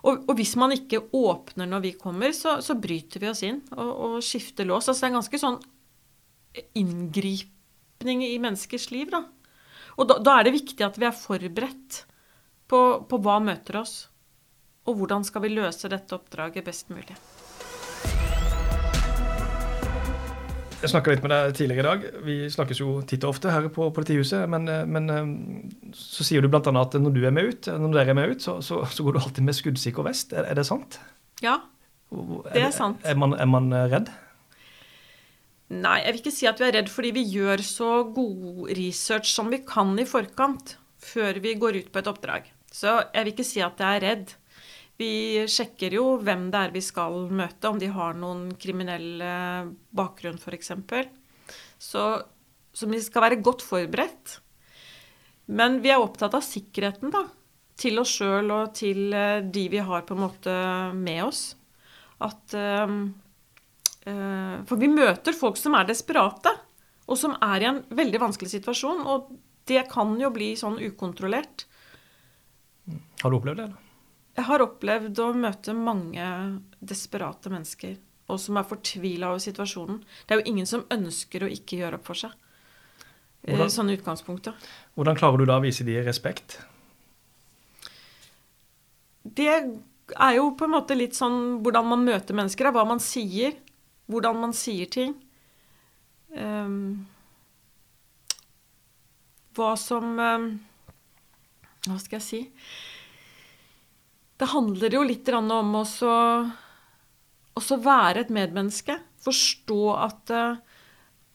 Og, 0.08 0.24
og, 0.24 0.34
hvis 0.40 0.56
man 0.60 0.72
ikke 0.72 1.02
åpner 1.16 1.68
når 1.68 1.84
vi 1.84 1.94
kommer, 2.00 2.32
så, 2.36 2.58
så 2.64 2.78
bryter 2.80 3.24
vi 3.24 3.32
oss 3.32 3.44
inn 3.44 3.60
og, 3.76 3.90
og, 3.92 4.18
skifter 4.24 4.68
lås. 4.68 4.88
Altså 4.88 5.04
det 5.04 5.08
er 5.08 5.12
en 5.12 5.20
ganske 5.20 5.42
sånn 5.42 5.58
inngripning 6.80 8.24
i 8.26 8.38
menneskers 8.42 8.88
liv, 8.94 9.12
da. 9.14 9.26
Og 9.98 10.08
da, 10.10 10.20
da 10.24 10.38
er 10.38 10.48
det 10.48 10.56
viktig 10.56 10.86
at 10.86 11.00
vi 11.02 11.10
er 11.10 11.18
forberedt 11.18 12.04
på, 12.70 12.80
på 13.10 13.20
hva 13.24 13.40
møter 13.44 13.82
oss, 13.82 13.98
og 14.88 15.02
hvordan 15.02 15.26
skal 15.28 15.44
vi 15.44 15.56
løse 15.58 15.92
dette 15.92 16.16
oppdraget 16.16 16.66
best 16.68 16.94
mulig. 16.94 17.18
Jeg 20.78 20.92
snakka 20.92 21.10
litt 21.10 21.24
med 21.26 21.32
deg 21.34 21.56
tidligere 21.58 21.82
i 21.82 21.86
dag. 21.88 22.04
Vi 22.28 22.36
snakkes 22.54 22.80
jo 22.84 23.00
titt 23.10 23.24
og 23.26 23.34
ofte 23.34 23.50
her 23.50 23.66
på 23.74 23.88
politihuset. 23.96 24.46
Men, 24.52 24.68
eh, 24.70 24.86
men 24.86 25.10
eh, 25.10 25.32
så 25.98 26.26
sier 26.28 26.46
du 26.46 26.52
bl.a. 26.54 26.62
at 26.62 26.98
når 27.02 27.16
du 27.16 27.24
er 27.26 27.34
med 27.34 27.50
ut, 27.50 27.70
når 27.82 27.96
dere 27.96 28.14
er 28.14 28.20
med 28.20 28.36
ut, 28.36 28.46
så, 28.46 28.60
så, 28.62 28.84
så 28.86 29.06
går 29.06 29.18
du 29.18 29.22
alltid 29.24 29.48
med 29.48 29.58
skuddsikker 29.58 30.06
vest. 30.06 30.36
Er, 30.38 30.46
er, 30.46 30.60
det 30.60 30.68
sant? 30.70 31.00
Ja, 31.42 31.58
det 32.54 32.62
er 32.62 32.76
sant. 32.76 33.02
Er, 33.02 33.16
er, 33.16 33.20
man, 33.24 33.34
er 33.34 33.50
man 33.50 33.72
eh, 33.74 33.88
redd? 33.96 34.14
Nei, 35.74 35.98
jeg 36.06 36.14
vil 36.14 36.22
ikke 36.22 36.36
si 36.38 36.48
at 36.48 36.62
vi 36.62 36.70
er 36.70 36.78
redd, 36.78 36.92
fordi 36.94 37.14
vi 37.18 37.26
gjør 37.34 37.66
så 37.66 37.92
god 38.16 38.70
research 38.78 39.34
som 39.34 39.50
vi 39.52 39.64
kan 39.68 39.98
i 40.00 40.06
forkant 40.08 40.78
før 41.02 41.42
vi 41.42 41.58
går 41.60 41.82
ut 41.82 41.90
på 41.92 42.04
et 42.04 42.12
oppdrag. 42.14 42.54
Så 42.72 43.00
jeg 43.02 43.26
vil 43.26 43.34
ikke 43.34 43.48
si 43.50 43.66
at 43.66 43.82
jeg 43.82 43.98
er 43.98 44.06
redd. 44.06 44.38
Vi 44.98 45.46
sjekker 45.52 45.94
jo 45.94 46.18
hvem 46.26 46.48
det 46.54 46.64
er 46.64 46.74
vi 46.74 46.82
skal 46.82 47.28
møte, 47.30 47.70
om 47.70 47.78
de 47.78 47.92
har 47.94 48.18
noen 48.18 48.48
kriminell 48.58 49.22
bakgrunn 49.94 50.40
f.eks. 50.42 50.72
Så, 51.78 52.04
så 52.74 52.90
vi 52.90 53.02
skal 53.06 53.28
være 53.28 53.42
godt 53.46 53.62
forberedt. 53.62 54.40
Men 55.48 55.80
vi 55.84 55.92
er 55.94 56.04
opptatt 56.04 56.36
av 56.36 56.44
sikkerheten, 56.44 57.12
da. 57.14 57.24
Til 57.78 58.02
oss 58.02 58.18
sjøl 58.18 58.52
og 58.52 58.74
til 58.76 59.14
eh, 59.16 59.40
de 59.44 59.68
vi 59.72 59.82
har 59.86 60.04
på 60.04 60.16
en 60.18 60.24
måte 60.26 60.54
med 60.98 61.24
oss. 61.28 61.42
At 62.18 62.56
uh, 62.58 62.88
For 64.66 64.82
vi 64.82 64.90
møter 64.90 65.36
folk 65.38 65.60
som 65.62 65.76
er 65.78 65.86
desperate, 65.86 66.50
og 67.06 67.20
som 67.22 67.36
er 67.38 67.62
i 67.62 67.68
en 67.70 67.84
veldig 67.94 68.24
vanskelig 68.24 68.56
situasjon. 68.56 69.04
Og 69.06 69.30
det 69.70 69.86
kan 69.92 70.16
jo 70.20 70.32
bli 70.34 70.56
sånn 70.58 70.80
ukontrollert. 70.82 71.68
Har 73.22 73.30
du 73.30 73.38
opplevd 73.38 73.62
det? 73.62 73.68
eller? 73.68 73.87
Jeg 74.38 74.46
har 74.46 74.62
opplevd 74.62 75.18
å 75.24 75.32
møte 75.34 75.74
mange 75.74 76.26
desperate 76.78 77.50
mennesker, 77.50 77.96
og 78.30 78.38
som 78.42 78.60
er 78.60 78.68
fortvila 78.70 79.32
over 79.32 79.42
situasjonen. 79.42 80.04
Det 80.28 80.36
er 80.36 80.42
jo 80.44 80.52
ingen 80.52 80.68
som 80.70 80.86
ønsker 80.94 81.46
å 81.46 81.50
ikke 81.50 81.80
gjøre 81.80 81.98
opp 81.98 82.06
for 82.06 82.20
seg. 82.20 82.36
Eh, 83.42 83.56
hvordan, 83.56 83.72
Sånne 83.74 83.96
utgangspunktet. 83.98 84.68
Hvordan 84.94 85.18
klarer 85.18 85.42
du 85.42 85.50
da 85.50 85.58
å 85.58 85.64
vise 85.64 85.86
de 85.88 85.96
respekt? 86.06 86.60
Det 89.24 89.50
er 89.50 90.36
jo 90.38 90.52
på 90.58 90.68
en 90.68 90.76
måte 90.76 90.96
litt 90.96 91.18
sånn 91.18 91.58
hvordan 91.66 91.90
man 91.90 92.06
møter 92.06 92.38
mennesker, 92.38 92.70
hva 92.76 92.86
man 92.88 93.02
sier. 93.04 93.58
Hvordan 94.08 94.38
man 94.40 94.54
sier 94.56 94.88
ting. 94.92 95.16
Um, 96.38 97.08
hva 99.58 99.74
som 99.80 100.14
um, 100.20 100.48
Hva 101.88 101.98
skal 102.04 102.20
jeg 102.20 102.26
si? 102.28 102.42
Det 104.38 104.46
handler 104.54 104.94
jo 104.94 105.04
litt 105.06 105.30
om 105.34 105.52
å 105.80 105.84
også 107.58 107.78
være 107.82 108.22
et 108.22 108.34
medmenneske. 108.34 109.00
Forstå 109.26 109.82
at, 109.98 110.34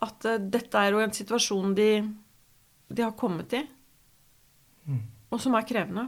at, 0.06 0.26
dette 0.54 0.78
er 0.80 0.94
jo 0.94 1.02
en 1.02 1.14
situasjon 1.14 1.74
de, 1.76 1.90
de 2.88 3.04
har 3.04 3.16
kommet 3.18 3.56
i, 3.58 3.62
mm. 4.86 5.00
og 5.34 5.42
som 5.42 5.58
er 5.58 5.66
krevende. 5.68 6.06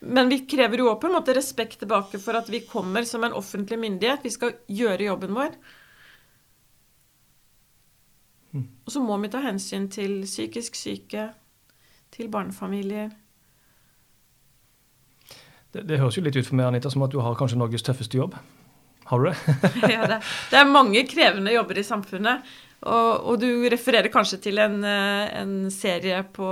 Men 0.00 0.30
vi 0.32 0.42
krever 0.48 0.80
jo 0.80 0.90
òg 0.92 1.00
på 1.00 1.10
en 1.10 1.16
måte 1.18 1.34
respekt 1.36 1.82
tilbake 1.82 2.20
for 2.20 2.36
at 2.38 2.48
vi 2.52 2.62
kommer 2.68 3.04
som 3.08 3.24
en 3.24 3.36
offentlig 3.36 3.76
myndighet. 3.80 4.22
Vi 4.24 4.32
skal 4.32 4.54
gjøre 4.68 5.10
jobben 5.10 5.36
vår. 5.36 5.56
Mm. 8.56 8.64
Og 8.84 8.92
så 8.92 9.02
må 9.04 9.18
vi 9.20 9.32
ta 9.32 9.42
hensyn 9.44 9.90
til 9.92 10.22
psykisk 10.24 10.78
syke, 10.78 11.28
til 12.10 12.30
barnefamilier, 12.32 13.12
det, 15.74 15.84
det, 15.86 16.00
høres 16.00 16.18
jo 16.18 16.24
litt 16.24 16.38
ut 16.38 16.46
for 16.46 16.58
meg 16.58 16.70
Anita, 16.70 16.90
som 16.92 17.04
at 17.06 17.12
du 17.12 17.20
har 17.22 17.36
kanskje 17.38 17.60
Norges 17.60 17.84
tøffeste 17.86 18.18
jobb. 18.18 18.34
Har 19.10 19.22
du 19.22 19.30
det? 19.30 19.36
ja, 19.94 20.06
det, 20.06 20.18
det, 20.50 20.58
er 20.58 20.68
mange 20.70 21.04
krevende 21.08 21.54
jobber 21.54 21.78
i 21.80 21.86
samfunnet. 21.86 22.50
Og, 22.80 23.26
og 23.28 23.40
du 23.42 23.66
refererer 23.68 24.08
kanskje 24.12 24.38
til 24.46 24.60
en, 24.62 24.78
eh, 24.88 25.26
en 25.42 25.54
serie 25.74 26.22
på, 26.32 26.48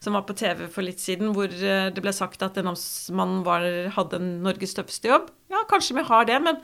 som 0.00 0.16
var 0.16 0.24
på 0.24 0.36
TV 0.38 0.64
for 0.72 0.86
litt 0.86 1.02
siden, 1.02 1.34
hvor 1.36 1.52
eh, 1.52 1.88
det 1.92 2.04
ble 2.04 2.14
sagt 2.16 2.44
at 2.46 2.56
en 2.56 2.70
namsmann 2.70 3.42
hadde 3.92 4.20
en 4.20 4.30
Norges 4.46 4.72
tøffeste 4.78 5.10
jobb. 5.10 5.28
Ja, 5.52 5.66
kanskje 5.68 5.98
vi 5.98 6.06
har 6.08 6.28
det, 6.30 6.38
men, 6.46 6.62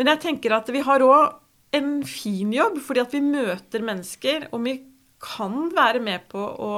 men 0.00 0.12
jeg 0.14 0.22
tenker 0.24 0.56
at 0.56 0.72
vi 0.72 0.84
har 0.86 1.04
òg 1.04 1.36
en 1.76 1.92
fin 2.08 2.52
jobb, 2.52 2.80
fordi 2.84 3.04
at 3.04 3.12
vi 3.16 3.22
møter 3.24 3.84
mennesker, 3.84 4.48
og 4.52 4.64
vi 4.64 4.78
kan 5.22 5.68
være 5.74 6.00
med 6.04 6.26
på 6.32 6.40
å, 6.40 6.72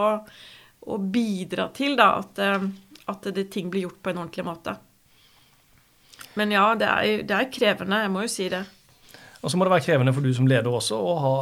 å 0.84 0.98
bidra 0.98 1.70
til 1.74 1.94
da, 1.98 2.10
at 2.24 2.42
eh, 2.42 2.66
at 3.10 3.28
det, 3.36 3.48
ting 3.52 3.70
blir 3.72 3.88
gjort 3.88 4.02
på 4.02 4.12
en 4.12 4.22
ordentlig 4.24 4.46
måte. 4.46 4.76
Men 6.38 6.54
ja, 6.54 6.70
det 6.78 6.88
er, 6.88 7.26
det 7.26 7.36
er 7.36 7.52
krevende. 7.52 8.00
Jeg 8.04 8.12
må 8.12 8.24
jo 8.24 8.32
si 8.32 8.48
det. 8.52 8.64
Og 9.44 9.52
så 9.52 9.58
må 9.60 9.66
det 9.66 9.74
være 9.74 9.84
krevende 9.84 10.12
for 10.16 10.24
du 10.24 10.30
som 10.32 10.46
leder 10.48 10.72
også 10.72 10.96
å 10.96 11.14
ha 11.20 11.34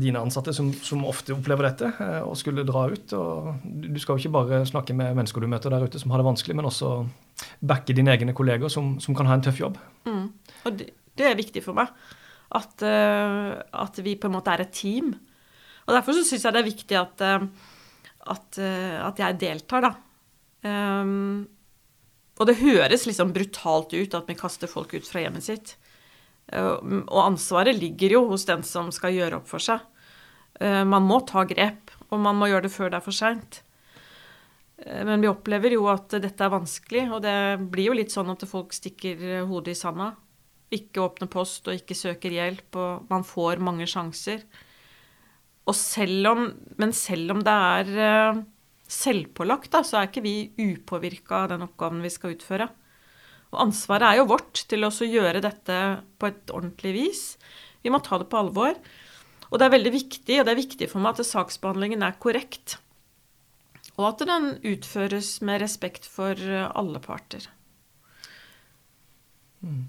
dine 0.00 0.22
ansatte 0.24 0.54
som, 0.56 0.70
som, 0.80 1.02
ofte 1.04 1.34
opplever 1.34 1.68
dette, 1.68 1.90
eh, 2.00 2.22
og 2.24 2.38
skulle 2.40 2.64
dra 2.64 2.86
ut. 2.88 3.12
og 3.18 3.66
Du 3.92 4.00
skal 4.00 4.16
jo 4.16 4.22
ikke 4.22 4.36
bare 4.38 4.62
snakke 4.68 4.96
med 4.96 5.12
mennesker 5.18 5.44
du 5.44 5.50
møter 5.52 5.74
der 5.74 5.84
ute 5.84 6.00
som 6.00 6.14
har 6.14 6.22
det 6.22 6.28
vanskelig, 6.30 6.56
men 6.56 6.70
også 6.70 6.94
backe 7.60 7.96
dine 7.96 8.14
egne 8.14 8.32
kolleger 8.36 8.72
som, 8.72 8.94
som 9.02 9.16
kan 9.16 9.28
ha 9.28 9.36
en 9.36 9.44
tøff 9.44 9.60
jobb. 9.60 9.76
Mm. 10.08 10.24
Og 10.64 10.80
det, 10.80 10.88
det, 11.12 11.28
er 11.28 11.36
viktig 11.36 11.60
for 11.66 11.76
meg. 11.76 11.92
At, 12.54 12.80
uh, 12.80 13.60
at, 13.84 14.00
vi 14.06 14.16
på 14.20 14.30
en 14.30 14.36
måte 14.38 14.52
er 14.54 14.64
et 14.64 14.72
team. 14.72 15.12
Og 15.84 15.92
Derfor 15.92 16.16
så 16.16 16.24
syns 16.24 16.46
jeg 16.46 16.54
det 16.54 16.62
er 16.62 16.70
viktig 16.70 16.96
at, 16.96 17.24
uh, 17.28 17.72
at, 18.32 18.60
at 19.10 19.20
jeg 19.20 19.40
deltar, 19.42 19.84
da. 19.84 19.92
Um, 20.64 21.44
og 22.40 22.48
det 22.48 22.58
høres 22.62 23.04
liksom 23.06 23.34
brutalt 23.34 23.92
ut 23.92 24.14
at 24.16 24.30
vi 24.30 24.36
kaster 24.38 24.70
folk 24.70 24.94
ut 24.96 25.06
fra 25.06 25.22
hjemmet 25.22 25.44
sitt. 25.46 25.74
Uh, 26.48 27.04
og 27.04 27.20
ansvaret 27.26 27.76
ligger 27.76 28.16
jo 28.16 28.24
hos 28.32 28.46
den 28.48 28.64
som 28.66 28.90
skal 28.94 29.14
gjøre 29.14 29.42
opp 29.42 29.50
for 29.50 29.62
seg. 29.62 29.84
Uh, 30.60 30.82
man 30.88 31.04
må 31.06 31.20
ta 31.28 31.44
grep, 31.48 31.92
og 32.08 32.22
man 32.24 32.40
må 32.40 32.48
gjøre 32.50 32.66
det 32.68 32.74
før 32.74 32.90
det 32.90 33.00
er 33.00 33.06
for 33.06 33.16
seint. 33.16 33.60
Men 34.84 35.22
vi 35.22 35.28
opplever 35.30 35.70
jo 35.76 35.84
at 35.86 36.16
dette 36.18 36.42
er 36.42 36.50
vanskelig, 36.50 37.04
og 37.14 37.20
det 37.22 37.34
blir 37.70 37.92
jo 37.92 37.94
litt 37.94 38.10
sånn 38.10 38.32
at 38.32 38.42
folk 38.50 38.72
stikker 38.74 39.44
hodet 39.46 39.70
i 39.70 39.78
sanda. 39.78 40.08
Ikke 40.74 41.04
åpner 41.04 41.30
post 41.30 41.70
og 41.70 41.78
ikke 41.78 41.94
søker 41.94 42.34
hjelp, 42.34 42.74
og 42.74 43.06
man 43.08 43.22
får 43.24 43.62
mange 43.62 43.86
sjanser. 43.88 44.42
Og 45.70 45.78
selv 45.78 46.32
om, 46.32 46.42
men 46.82 46.92
selv 46.92 47.36
om 47.36 47.44
det 47.46 47.54
er 47.54 48.42
selvpålagt, 48.90 49.70
da, 49.72 49.82
så 49.86 50.00
er 50.00 50.08
ikke 50.10 50.24
vi 50.24 50.36
upåvirka 50.60 51.44
av 51.44 51.54
den 51.54 51.64
oppgaven 51.66 52.02
vi 52.04 52.12
skal 52.12 52.34
utføre. 52.36 52.68
Og 53.54 53.62
ansvaret 53.68 54.08
er 54.08 54.20
jo 54.20 54.28
vårt 54.32 54.64
til 54.68 54.86
å 54.86 54.90
gjøre 54.90 55.42
dette 55.44 55.78
på 56.18 56.30
et 56.30 56.52
ordentlig 56.52 56.94
vis. 56.96 57.24
Vi 57.84 57.92
må 57.92 58.00
ta 58.02 58.18
det 58.20 58.28
på 58.32 58.40
alvor. 58.40 58.76
Og 59.50 59.60
det 59.60 59.68
er 59.68 59.74
veldig 59.76 59.92
viktig, 59.94 60.40
og 60.40 60.46
det 60.46 60.54
er 60.54 60.58
viktig 60.58 60.88
for 60.90 61.04
meg 61.04 61.14
at 61.14 61.28
saksbehandlingen 61.28 62.02
er 62.02 62.16
korrekt. 62.18 62.78
Og 63.94 64.08
at 64.08 64.24
den 64.26 64.56
utføres 64.66 65.36
med 65.46 65.62
respekt 65.62 66.08
for 66.10 66.34
alle 66.34 67.02
parter. 67.04 67.46
Mm. 69.62 69.86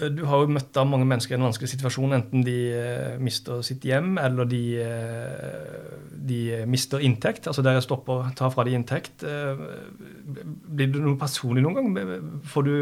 Eh, 0.00 0.08
du 0.08 0.22
har 0.28 0.42
jo 0.42 0.52
møtt 0.52 0.70
da 0.72 0.84
mange 0.88 1.06
mennesker 1.08 1.34
i 1.34 1.38
en 1.38 1.46
vanskelig 1.46 1.72
situasjon, 1.74 2.14
enten 2.16 2.44
de 2.46 2.56
eh, 2.72 3.18
mister 3.22 3.60
sitt 3.66 3.84
hjem, 3.84 4.14
eller 4.22 4.48
de, 4.48 4.62
eh, 4.80 5.98
de 6.30 6.40
mister 6.70 7.02
inntekt. 7.04 7.48
Altså 7.50 7.64
der 7.64 7.76
jeg 7.76 7.86
stopper, 7.86 8.30
tar 8.38 8.52
fra 8.54 8.64
de 8.68 8.76
inntekt. 8.78 9.24
Blir 9.26 10.92
det 10.94 11.02
noe 11.02 11.18
personlig 11.20 11.64
noen 11.64 11.92
gang? 11.92 12.40
Får 12.48 12.66
du 12.68 12.74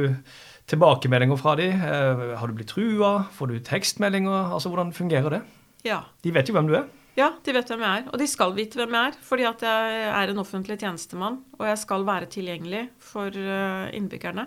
tilbakemeldinger 0.70 1.40
fra 1.40 1.56
de? 1.58 1.72
Har 1.74 2.46
du 2.46 2.54
blitt 2.54 2.70
trua? 2.70 3.26
Får 3.34 3.50
du 3.50 3.58
tekstmeldinger? 3.66 4.54
Altså 4.54 4.70
Hvordan 4.70 4.94
fungerer 4.94 5.38
det? 5.38 5.44
Ja. 5.86 6.04
De 6.22 6.32
vet 6.34 6.48
jo 6.48 6.54
hvem 6.54 6.68
du 6.70 6.76
er. 6.78 6.86
Ja, 7.18 7.32
de 7.42 7.52
vet 7.52 7.68
hvem 7.72 7.82
jeg 7.82 8.02
er. 8.02 8.04
Og 8.12 8.20
de 8.20 8.28
skal 8.30 8.54
vite 8.54 8.78
hvem 8.78 8.94
jeg 8.94 9.10
er, 9.10 9.16
fordi 9.26 9.48
at 9.48 9.64
jeg 9.66 10.04
er 10.12 10.30
en 10.30 10.38
offentlig 10.40 10.78
tjenestemann, 10.78 11.40
og 11.58 11.66
jeg 11.66 11.80
skal 11.80 12.06
være 12.06 12.30
tilgjengelig 12.30 12.84
for 13.02 13.34
innbyggerne. 13.34 14.46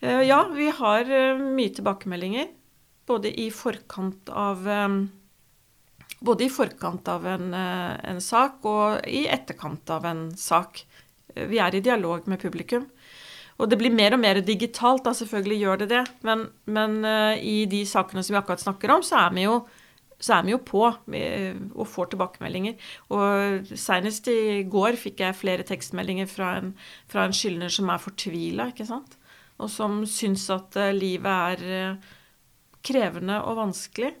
Eh, 0.00 0.22
ja, 0.22 0.42
vi 0.54 0.70
har 0.70 1.10
eh, 1.10 1.38
mye 1.38 1.74
tilbakemeldinger. 1.74 2.48
Både 3.08 3.32
i 3.40 3.48
forkant 3.50 4.30
av 4.30 4.68
eh, 4.68 4.98
i 6.44 6.50
forkant 6.50 7.08
av 7.08 7.26
en, 7.26 7.54
en, 7.54 8.20
sak 8.20 8.64
og 8.66 9.06
i 9.06 9.26
etterkant 9.30 9.90
av 9.94 10.06
en 10.06 10.22
sak. 10.36 10.82
Vi 11.34 11.60
er 11.62 11.74
i 11.74 11.82
dialog 11.84 12.26
med 12.26 12.40
publikum. 12.42 12.88
Og 13.58 13.70
det 13.70 13.78
blir 13.78 13.94
mer 13.94 14.14
og 14.14 14.22
mer 14.22 14.40
digitalt, 14.42 15.04
da 15.06 15.12
selvfølgelig 15.14 15.58
gjør 15.62 15.78
det 15.82 15.88
det. 15.92 16.02
Men, 16.26 16.44
men 16.66 16.98
i 17.38 17.66
de 17.70 17.84
sakene 17.86 18.22
som 18.22 18.34
vi 18.34 18.38
akkurat 18.40 18.62
snakker 18.62 18.92
om, 18.94 19.02
så 19.06 19.20
er 19.24 19.34
vi 19.34 19.46
jo, 19.46 19.60
er 20.34 20.44
vi 20.46 20.54
jo 20.54 20.60
på 20.62 20.82
og 20.86 21.86
får 21.90 22.10
tilbakemeldinger. 22.14 22.90
Og 23.14 23.70
Senest 23.78 24.30
i 24.30 24.64
går 24.70 24.98
fikk 24.98 25.22
jeg 25.22 25.38
flere 25.38 25.66
tekstmeldinger 25.66 26.30
fra 26.30 26.52
en, 26.58 26.74
en 27.14 27.34
skyldner 27.34 27.70
som 27.74 27.90
er 27.94 28.02
fortvila. 28.02 28.70
ikke 28.74 28.86
sant? 28.90 29.17
Og 29.58 29.70
som 29.72 30.00
syns 30.08 30.46
at 30.54 30.78
eh, 30.78 30.94
livet 30.94 31.28
er 31.58 31.76
eh, 31.78 32.10
krevende 32.86 33.40
og 33.42 33.58
vanskelig. 33.58 34.12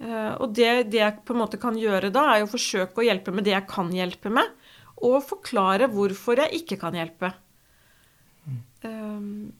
Eh, 0.00 0.32
og 0.38 0.54
det, 0.56 0.70
det, 0.92 1.00
jeg 1.00 1.22
på 1.26 1.34
en 1.34 1.42
måte 1.42 1.60
kan 1.60 1.78
gjøre 1.78 2.12
da, 2.14 2.26
er 2.34 2.46
å 2.46 2.50
forsøke 2.50 3.02
å 3.02 3.06
hjelpe 3.06 3.34
med 3.34 3.48
det 3.48 3.56
jeg 3.56 3.68
kan 3.70 3.90
hjelpe 3.94 4.32
med, 4.32 4.54
og 5.00 5.22
forklare 5.26 5.90
hvorfor 5.90 6.42
jeg 6.44 6.62
ikke 6.62 6.78
kan 6.80 6.96
hjelpe. 6.96 7.32
Mm. 8.44 9.52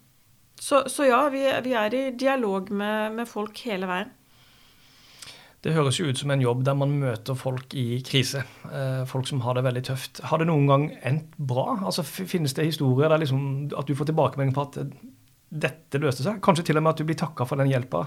Så, 0.60 0.82
så, 0.92 1.06
ja, 1.08 1.20
vi, 1.32 1.42
vi, 1.64 1.72
er 1.76 1.94
i 1.96 2.02
dialog 2.16 2.68
med, 2.72 3.16
med 3.16 3.28
folk 3.28 3.56
hele 3.64 3.88
veien. 3.88 4.10
Det 5.60 5.74
høres 5.76 5.98
jo 6.00 6.08
ut 6.08 6.16
som 6.16 6.30
en 6.32 6.40
jobb 6.40 6.62
der 6.64 6.76
man 6.78 6.94
møter 7.02 7.36
folk 7.36 7.74
i 7.76 8.00
krise. 8.04 8.46
Eh, 8.64 9.02
folk 9.08 9.28
som 9.28 9.42
har 9.44 9.58
det 9.58 9.66
veldig 9.66 9.82
tøft. 9.90 10.22
Har 10.30 10.40
det 10.40 10.48
noen 10.48 10.64
gang 10.70 10.86
endt 11.04 11.34
bra? 11.36 11.74
Altså, 11.84 12.04
Finnes 12.06 12.56
det 12.56 12.70
historier 12.70 13.12
der 13.12 13.20
liksom, 13.20 13.42
at 13.76 13.88
du 13.88 13.92
får 13.98 14.08
tilbakemelding 14.08 14.54
på 14.56 14.64
at 14.64 14.80
dette 15.50 16.00
løste 16.00 16.24
seg? 16.24 16.40
Kanskje 16.44 16.70
til 16.70 16.80
og 16.80 16.86
med 16.86 16.94
at 16.94 17.02
du 17.02 17.08
blir 17.10 17.20
takka 17.20 17.44
for 17.48 17.60
den 17.60 17.68
hjelpa? 17.72 18.06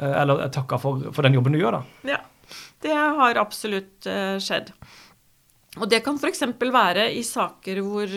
Eh, 0.00 0.16
eller 0.24 0.48
takka 0.54 0.80
for, 0.82 1.12
for, 1.14 1.22
den 1.22 1.38
jobben 1.38 1.54
du 1.54 1.60
gjør, 1.62 1.78
da? 1.78 2.16
Ja, 2.16 2.58
det 2.82 2.98
har 3.20 3.42
absolutt 3.44 4.10
skjedd. 4.42 4.74
Og 5.78 5.86
det 5.90 6.02
kan 6.06 6.18
f.eks. 6.18 6.42
være 6.58 7.06
i 7.14 7.22
saker 7.26 7.80
hvor, 7.86 8.10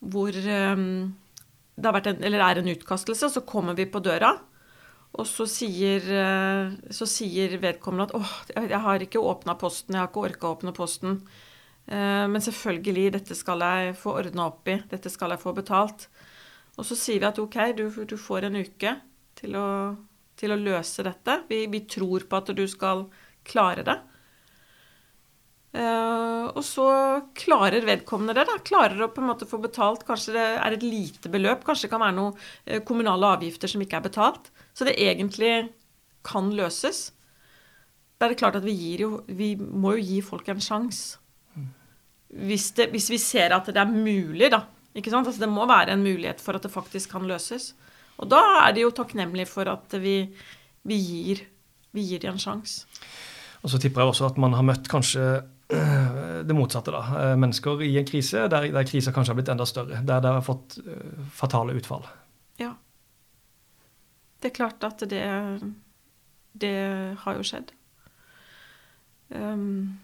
hvor 0.00 0.36
det 0.36 0.56
en, 1.76 2.34
er 2.40 2.60
en 2.60 2.72
utkastelse, 2.72 3.28
og 3.28 3.32
så 3.36 3.44
kommer 3.48 3.76
vi 3.76 3.86
på 3.88 4.00
døra. 4.04 4.32
Og 5.16 5.24
så 5.24 5.46
sier, 5.48 6.04
eh, 6.12 6.72
så 6.92 7.08
sier 7.08 7.56
vedkommende 7.62 8.10
at 8.10 8.14
'åh, 8.14 8.32
jeg 8.68 8.80
har 8.80 9.00
ikke 9.00 9.20
åpna 9.20 9.56
posten, 9.58 9.94
jeg 9.94 10.00
har 10.00 10.08
ikke 10.08 10.26
orka 10.28 10.48
å 10.48 10.56
åpne 10.56 10.72
posten'. 10.76 11.22
Eh, 11.88 12.26
men 12.28 12.40
selvfølgelig, 12.40 13.12
dette 13.12 13.34
skal 13.34 13.60
jeg 13.60 13.96
få 13.96 14.18
ordna 14.20 14.46
opp 14.50 14.68
i, 14.68 14.82
dette 14.90 15.08
skal 15.08 15.30
jeg 15.30 15.40
få 15.40 15.54
betalt. 15.54 16.08
Og 16.76 16.84
så 16.84 16.96
sier 16.98 17.20
vi 17.20 17.26
at 17.26 17.38
ok, 17.38 17.56
du, 17.76 17.88
du 18.04 18.16
får 18.16 18.44
en 18.44 18.56
uke 18.56 19.00
til 19.36 19.56
å, 19.56 19.96
til 20.36 20.52
å 20.52 20.60
løse 20.60 21.02
dette. 21.02 21.44
Vi, 21.48 21.66
vi, 21.66 21.80
tror 21.88 22.26
på 22.28 22.36
at 22.36 22.52
du 22.52 22.66
skal 22.68 23.06
klare 23.44 23.86
det. 23.86 23.96
Uh, 25.76 26.48
og 26.56 26.62
så 26.64 26.86
klarer 27.36 27.84
vedkommende 27.84 28.34
det. 28.34 28.46
da, 28.48 28.58
Klarer 28.64 29.00
å 29.04 29.08
på 29.12 29.20
en 29.20 29.28
måte 29.28 29.48
få 29.48 29.60
betalt. 29.60 30.04
Kanskje 30.08 30.36
det 30.36 30.44
er 30.56 30.72
et 30.72 30.84
lite 30.84 31.28
beløp. 31.28 31.64
Kanskje 31.64 31.86
det 31.86 31.92
kan 31.92 32.04
være 32.04 32.16
noen 32.16 32.84
kommunale 32.88 33.32
avgifter 33.36 33.68
som 33.68 33.80
ikke 33.84 34.00
er 34.00 34.08
betalt. 34.08 34.52
Så 34.76 34.84
det 34.84 34.98
egentlig 35.00 35.70
kan 36.26 36.50
løses. 36.52 37.10
Det 38.16 38.28
er 38.28 38.38
klart 38.38 38.58
at 38.58 38.64
vi 38.64 38.96
jo 39.00 39.22
Vi 39.28 39.54
må 39.56 39.96
jo 39.96 40.04
gi 40.04 40.20
folk 40.24 40.48
en 40.52 40.60
sjanse. 40.60 41.18
Hvis, 42.26 42.72
hvis, 42.90 43.10
vi 43.10 43.18
ser 43.22 43.54
at 43.54 43.68
det 43.70 43.80
er 43.80 43.88
mulig, 43.88 44.50
da. 44.52 44.66
Ikke 44.96 45.12
sant? 45.12 45.28
Altså, 45.28 45.40
det 45.40 45.48
må 45.48 45.64
være 45.68 45.94
en 45.94 46.02
mulighet 46.02 46.40
for 46.42 46.58
at 46.58 46.64
det 46.66 46.72
faktisk 46.72 47.14
kan 47.14 47.24
løses. 47.28 47.70
Og 48.18 48.28
da 48.28 48.40
er 48.66 48.74
de 48.74 48.82
jo 48.82 48.92
takknemlige 48.92 49.48
for 49.48 49.68
at 49.70 49.94
vi, 50.02 50.18
vi 50.84 50.98
gir, 51.00 51.44
vi 51.94 52.04
gir 52.10 52.24
dem 52.24 52.34
en 52.34 52.42
sjanse. 52.42 52.84
Og 53.62 53.70
så 53.72 53.80
tipper 53.80 54.02
jeg 54.02 54.12
også 54.12 54.28
at 54.28 54.40
man 54.42 54.56
har 54.56 54.66
møtt 54.66 54.90
kanskje 54.90 55.24
eh, 55.70 56.42
det 56.44 56.56
motsatte. 56.56 56.92
da. 56.92 57.02
Eh, 57.22 57.38
mennesker 57.40 57.86
i 57.86 57.94
en 58.00 58.08
krise 58.08 58.48
der, 58.52 58.68
der 58.74 58.88
krisa 58.90 59.14
kanskje 59.14 59.32
har 59.32 59.40
blitt 59.40 59.54
enda 59.54 59.66
større. 59.68 60.02
Der 60.04 60.20
det 60.20 60.34
har 60.38 60.44
fått 60.44 60.78
eh, 60.82 61.24
fatale 61.32 61.78
utfall. 61.78 62.04
Det 64.40 64.50
er 64.50 64.56
klart 64.56 64.84
at 64.84 65.04
det, 65.08 65.22
det 66.52 66.74
har 67.22 67.38
jo 67.38 67.46
skjedd. 67.46 67.72
Um, 69.28 69.96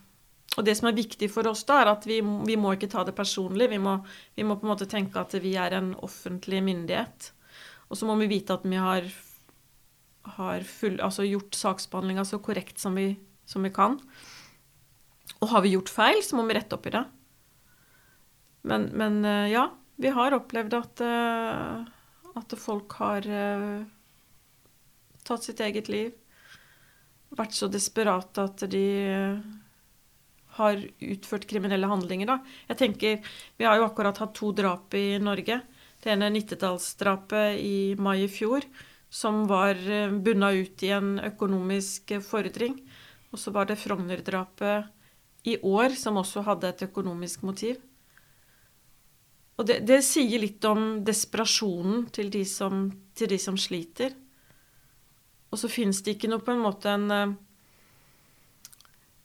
og 0.59 0.67
det 0.67 0.75
som 0.77 0.91
er 0.91 0.97
viktig 0.97 1.31
for 1.33 1.49
oss, 1.49 1.65
da, 1.69 1.79
er 1.81 1.93
at 1.95 2.07
vi, 2.09 2.19
vi 2.21 2.57
må 2.61 2.75
ikke 2.75 2.91
ta 2.93 3.05
det 3.09 3.15
personlig. 3.17 3.71
Vi 3.73 3.81
må, 3.81 3.97
vi 4.37 4.45
må, 4.45 4.59
på 4.61 4.67
en 4.67 4.73
måte 4.75 4.89
tenke 4.91 5.21
at 5.21 5.37
vi 5.41 5.55
er 5.57 5.79
en 5.79 5.93
offentlig 6.05 6.61
myndighet. 6.65 7.31
Og 7.89 7.99
så 7.99 8.09
må 8.09 8.19
vi 8.21 8.29
vite 8.35 8.57
at 8.57 8.67
vi 8.69 8.81
har, 8.81 9.09
har 10.37 10.69
full, 10.69 10.99
altså 11.05 11.25
gjort 11.29 11.57
saksbehandlinga 11.57 12.27
så 12.29 12.41
korrekt 12.45 12.83
som 12.83 12.97
vi, 13.01 13.15
som 13.49 13.65
vi, 13.65 13.73
kan. 13.73 13.97
Og 15.41 15.51
har 15.55 15.65
vi 15.65 15.73
gjort 15.73 15.93
feil, 15.93 16.21
så 16.25 16.37
må 16.37 16.45
vi 16.49 16.59
rette 16.59 16.77
opp 16.77 16.89
i 16.89 16.95
det. 16.99 17.05
Men, 18.69 18.91
men 18.97 19.25
eh, 19.25 19.51
ja, 19.55 19.67
vi 20.01 20.13
har 20.13 20.37
opplevd 20.37 20.77
at, 20.77 21.03
eh, 21.05 22.37
at 22.39 22.55
folk 22.61 22.93
har 23.01 23.27
eh, 23.27 23.83
tatt 25.27 25.47
sitt 25.47 25.61
eget 25.65 25.91
liv. 25.93 26.13
Vært 27.33 27.57
så 27.57 27.69
desperate 27.73 28.45
at 28.45 28.65
de 28.71 28.87
har 30.59 30.81
utført 31.01 31.47
kriminelle 31.49 31.89
handlinger. 31.89 32.29
Da. 32.29 32.39
Jeg 32.69 32.79
tenker, 32.79 33.21
Vi 33.57 33.65
har 33.65 33.77
jo 33.77 33.87
akkurat 33.87 34.19
hatt 34.19 34.35
to 34.35 34.53
drap 34.53 34.95
i 34.95 35.19
Norge. 35.19 35.63
Det 36.03 36.13
ene 36.13 36.31
Nittedalsdrapet 36.31 37.61
i 37.63 37.95
mai 37.97 38.25
i 38.25 38.29
fjor, 38.29 38.65
som 39.09 39.47
var 39.47 39.77
eh, 39.77 40.11
bunna 40.11 40.51
ut 40.53 40.83
i 40.83 40.91
en 40.91 41.19
økonomisk 41.21 42.17
fordring. 42.27 42.81
Og 43.33 43.39
så 43.39 43.53
var 43.55 43.69
det 43.69 43.79
Frogner-drapet 43.81 44.91
i 45.49 45.57
år, 45.63 45.95
som 45.97 46.19
også 46.21 46.43
hadde 46.47 46.69
et 46.69 46.85
økonomisk 46.89 47.43
motiv. 47.47 47.79
Og 49.59 49.69
det, 49.69 49.83
det 49.87 50.03
sier 50.05 50.43
litt 50.43 50.65
om 50.65 51.05
desperasjonen 51.05 52.09
til 52.13 52.33
de 52.33 52.43
som, 52.49 52.89
til 53.15 53.31
de 53.33 53.39
som 53.39 53.57
sliter. 53.57 54.15
Og 55.53 55.61
så 55.61 55.69
fins 55.69 56.01
det 56.03 56.17
ikke 56.17 56.31
noe 56.33 56.43
på 56.43 56.55
en 56.55 56.63
måte 56.65 56.93
en 56.93 57.09
eh, 57.13 57.41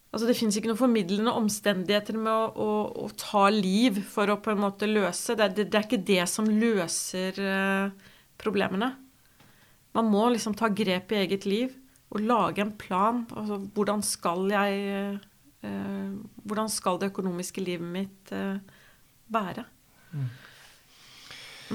Altså 0.08 0.30
det 0.30 0.38
fins 0.40 0.56
ikke 0.56 0.70
noen 0.72 0.80
formidlende 0.80 1.34
omstendigheter 1.36 2.16
med 2.18 2.32
å, 2.32 2.46
å, 2.64 2.76
å, 3.04 3.08
ta 3.20 3.44
liv 3.54 4.00
for 4.08 4.32
å 4.32 4.38
på 4.42 4.54
en 4.54 4.62
måte 4.64 4.88
løse. 4.88 5.36
Det, 5.38 5.50
det, 5.54 5.66
det 5.68 5.78
er 5.78 5.84
ikke 5.86 6.00
det 6.08 6.24
som 6.32 6.48
løser 6.48 7.38
uh, 7.44 7.92
problemene. 8.40 8.88
Man 9.94 10.08
må 10.10 10.24
liksom 10.32 10.56
ta 10.58 10.72
grep 10.74 11.12
i 11.12 11.20
eget 11.20 11.46
liv 11.46 11.76
og 12.10 12.24
lage 12.24 12.64
en 12.64 12.72
plan. 12.80 13.26
Altså 13.36 13.60
hvordan 13.76 14.02
skal 14.08 14.48
jeg 14.56 15.20
uh, 15.68 16.16
Hvordan 16.48 16.72
skal 16.72 17.02
det 17.02 17.12
økonomiske 17.12 17.62
livet 17.68 17.94
mitt 18.00 18.32
uh, 18.34 18.58
være? 19.36 19.68
Mm. 20.16 20.30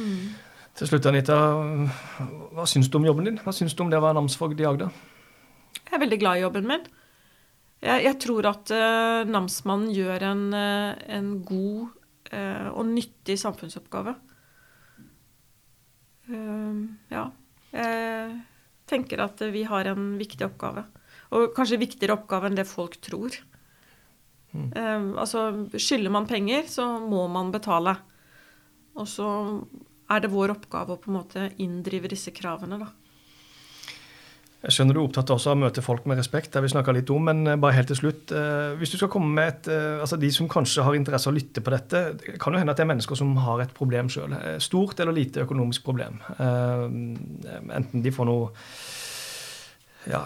Mm. 0.01 0.52
Til 0.79 0.89
slutt, 0.89 1.07
Anita. 1.09 1.37
Hva 2.57 2.65
syns 2.69 2.89
du 2.89 2.97
om 2.97 3.05
jobben 3.05 3.29
din? 3.29 3.41
Hva 3.45 3.53
syns 3.53 3.75
du 3.77 3.83
om 3.85 3.91
det 3.93 3.99
å 4.01 4.05
være 4.05 4.17
namsfogd 4.17 4.61
i 4.63 4.69
Agder? 4.69 4.93
Jeg 5.83 5.99
er 5.99 6.01
veldig 6.01 6.19
glad 6.23 6.39
i 6.39 6.45
jobben 6.47 6.69
min. 6.69 6.87
Jeg, 7.83 8.05
jeg 8.07 8.17
tror 8.23 8.49
at 8.49 8.73
uh, 8.73 9.29
namsmannen 9.29 9.91
gjør 9.93 10.25
en, 10.31 10.47
uh, 10.55 10.95
en 11.13 11.29
god 11.45 11.91
uh, 12.33 12.69
og 12.73 12.87
nyttig 12.93 13.39
samfunnsoppgave. 13.43 14.17
ja. 17.13 17.27
Jeg 17.73 18.37
tenker 18.89 19.21
at 19.25 19.41
vi 19.53 19.67
har 19.69 19.89
en 19.91 20.15
viktig 20.21 20.47
oppgave. 20.47 20.87
Og 21.37 21.51
kanskje 21.57 21.81
viktigere 21.81 22.15
oppgave 22.17 22.49
enn 22.49 22.57
det 22.57 22.65
folk 22.69 22.97
tror. 23.05 23.37
Mm. 24.53 25.17
altså, 25.17 25.67
skylder 25.81 26.13
man 26.13 26.29
penger, 26.29 26.67
så 26.69 26.87
må 27.01 27.25
man 27.33 27.53
betale. 27.53 27.95
Og 29.01 29.09
så 29.09 29.29
er 30.12 30.25
det 30.25 30.33
vår 30.33 30.55
oppgave 30.55 30.94
å 30.94 31.01
på 31.01 31.11
en 31.11 31.18
måte 31.20 31.48
inndrive 31.62 32.11
disse 32.12 32.35
kravene, 32.35 32.81
da. 32.83 32.90
Jeg 34.62 34.77
skjønner 34.77 34.94
du 34.94 35.01
er 35.01 35.07
opptatt 35.09 35.31
også 35.35 35.51
av 35.51 35.57
å 35.57 35.61
møte 35.64 35.83
folk 35.83 36.05
med 36.07 36.20
respekt, 36.20 36.53
det 36.53 36.61
har 36.61 36.62
vi 36.62 36.70
snakka 36.70 36.92
litt 36.94 37.11
om. 37.11 37.25
Men 37.27 37.42
eh, 37.51 37.59
bare 37.59 37.75
helt 37.75 37.88
til 37.90 37.98
slutt, 37.98 38.31
eh, 38.31 38.77
hvis 38.79 38.94
du 38.94 38.96
skal 39.01 39.11
komme 39.11 39.33
med 39.35 39.51
et 39.51 39.70
eh, 39.75 39.98
altså 40.05 40.18
De 40.22 40.31
som 40.35 40.51
kanskje 40.51 40.85
har 40.87 40.94
interesse 40.94 41.27
av 41.27 41.35
å 41.35 41.38
lytte 41.38 41.64
på 41.64 41.72
dette, 41.75 42.03
det 42.20 42.37
kan 42.42 42.55
jo 42.55 42.62
hende 42.62 42.75
at 42.75 42.79
det 42.79 42.87
er 42.87 42.92
mennesker 42.92 43.18
som 43.18 43.35
har 43.42 43.64
et 43.64 43.75
problem 43.75 44.11
sjøl. 44.12 44.37
Stort 44.62 45.03
eller 45.03 45.16
lite 45.16 45.42
økonomisk 45.42 45.83
problem. 45.88 46.20
Enten 46.38 48.05
de 48.05 48.14
får 48.14 48.29
noe 48.29 48.53
ja, 50.11 50.18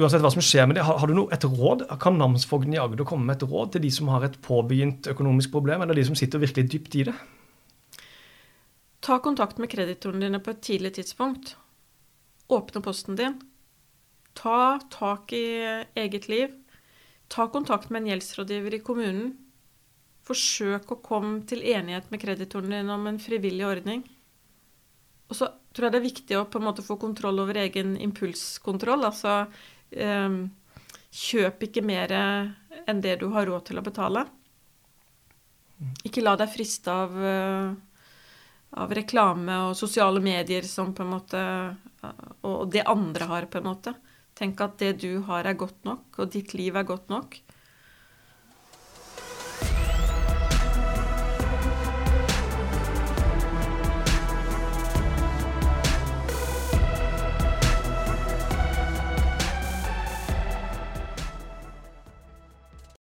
Uansett 0.00 0.22
hva 0.24 0.30
som 0.32 0.44
skjer 0.44 0.68
med 0.68 0.78
det, 0.78 0.84
har, 0.84 1.08
du 1.08 1.16
noe, 1.16 1.32
et 1.32 1.44
råd? 1.44 1.86
Kan 2.00 2.16
namsfogden 2.20 2.72
i 2.72 2.80
Agder 2.80 3.04
komme 3.08 3.28
med 3.28 3.40
et 3.40 3.48
råd 3.48 3.74
til 3.74 3.84
de 3.84 3.90
som 3.92 4.08
har 4.12 4.24
et 4.24 4.38
påbegynt 4.44 5.08
økonomisk 5.12 5.52
problem, 5.52 5.84
eller 5.84 5.96
de 5.96 6.04
som 6.08 6.16
sitter 6.16 6.40
virkelig 6.40 6.70
dypt 6.72 7.00
i 7.00 7.06
det? 7.08 7.16
Ta 9.02 9.18
kontakt 9.18 9.58
med 9.58 9.70
kreditorene 9.70 10.28
dine 10.28 10.38
på 10.38 10.52
et 10.54 10.62
tidlig 10.62 10.94
tidspunkt. 10.94 11.56
Åpne 12.52 12.82
posten 12.84 13.16
din. 13.18 13.40
Ta 14.38 14.78
tak 14.90 15.32
i 15.34 15.46
eget 15.98 16.28
liv. 16.30 16.54
Ta 17.28 17.48
kontakt 17.50 17.90
med 17.90 18.02
en 18.02 18.12
gjeldsrådgiver 18.12 18.76
i 18.78 18.82
kommunen. 18.86 19.32
Forsøk 20.22 20.94
å 20.94 21.00
komme 21.02 21.42
til 21.50 21.64
enighet 21.66 22.12
med 22.12 22.22
kreditorene 22.22 22.78
dine 22.78 22.94
om 22.94 23.10
en 23.10 23.18
frivillig 23.18 23.66
ordning. 23.66 24.06
Og 25.32 25.38
så 25.40 25.50
tror 25.72 25.88
jeg 25.88 25.94
det 25.94 26.02
er 26.02 26.06
viktig 26.06 26.38
å 26.38 26.46
på 26.46 26.60
en 26.60 26.68
måte 26.68 26.86
få 26.86 26.94
kontroll 27.00 27.42
over 27.42 27.58
egen 27.58 27.96
impulskontroll. 27.98 29.02
Altså 29.08 29.48
eh, 29.90 30.42
kjøp 31.10 31.66
ikke 31.66 31.82
mer 31.82 32.14
enn 32.14 33.02
det 33.02 33.18
du 33.18 33.32
har 33.34 33.50
råd 33.50 33.70
til 33.70 33.82
å 33.82 33.84
betale. 33.90 34.28
Ikke 36.06 36.22
la 36.22 36.36
deg 36.38 36.52
friste 36.52 36.92
av, 36.94 37.16
av 38.80 38.92
reklame 38.96 39.58
og 39.68 39.76
sosiale 39.76 40.22
medier 40.24 40.64
som 40.68 40.94
på 40.96 41.04
en 41.04 41.12
måte 41.12 41.42
og 42.42 42.70
det 42.72 42.82
andre 42.88 43.28
har, 43.30 43.46
på 43.46 43.60
en 43.60 43.68
måte. 43.68 43.94
Tenk 44.38 44.60
at 44.64 44.78
det 44.80 44.94
du 45.04 45.22
har, 45.28 45.46
er 45.46 45.58
godt 45.58 45.84
nok, 45.86 46.08
og 46.18 46.32
ditt 46.34 46.54
liv 46.56 46.76
er 46.76 46.88
godt 46.88 47.12
nok. 47.12 47.36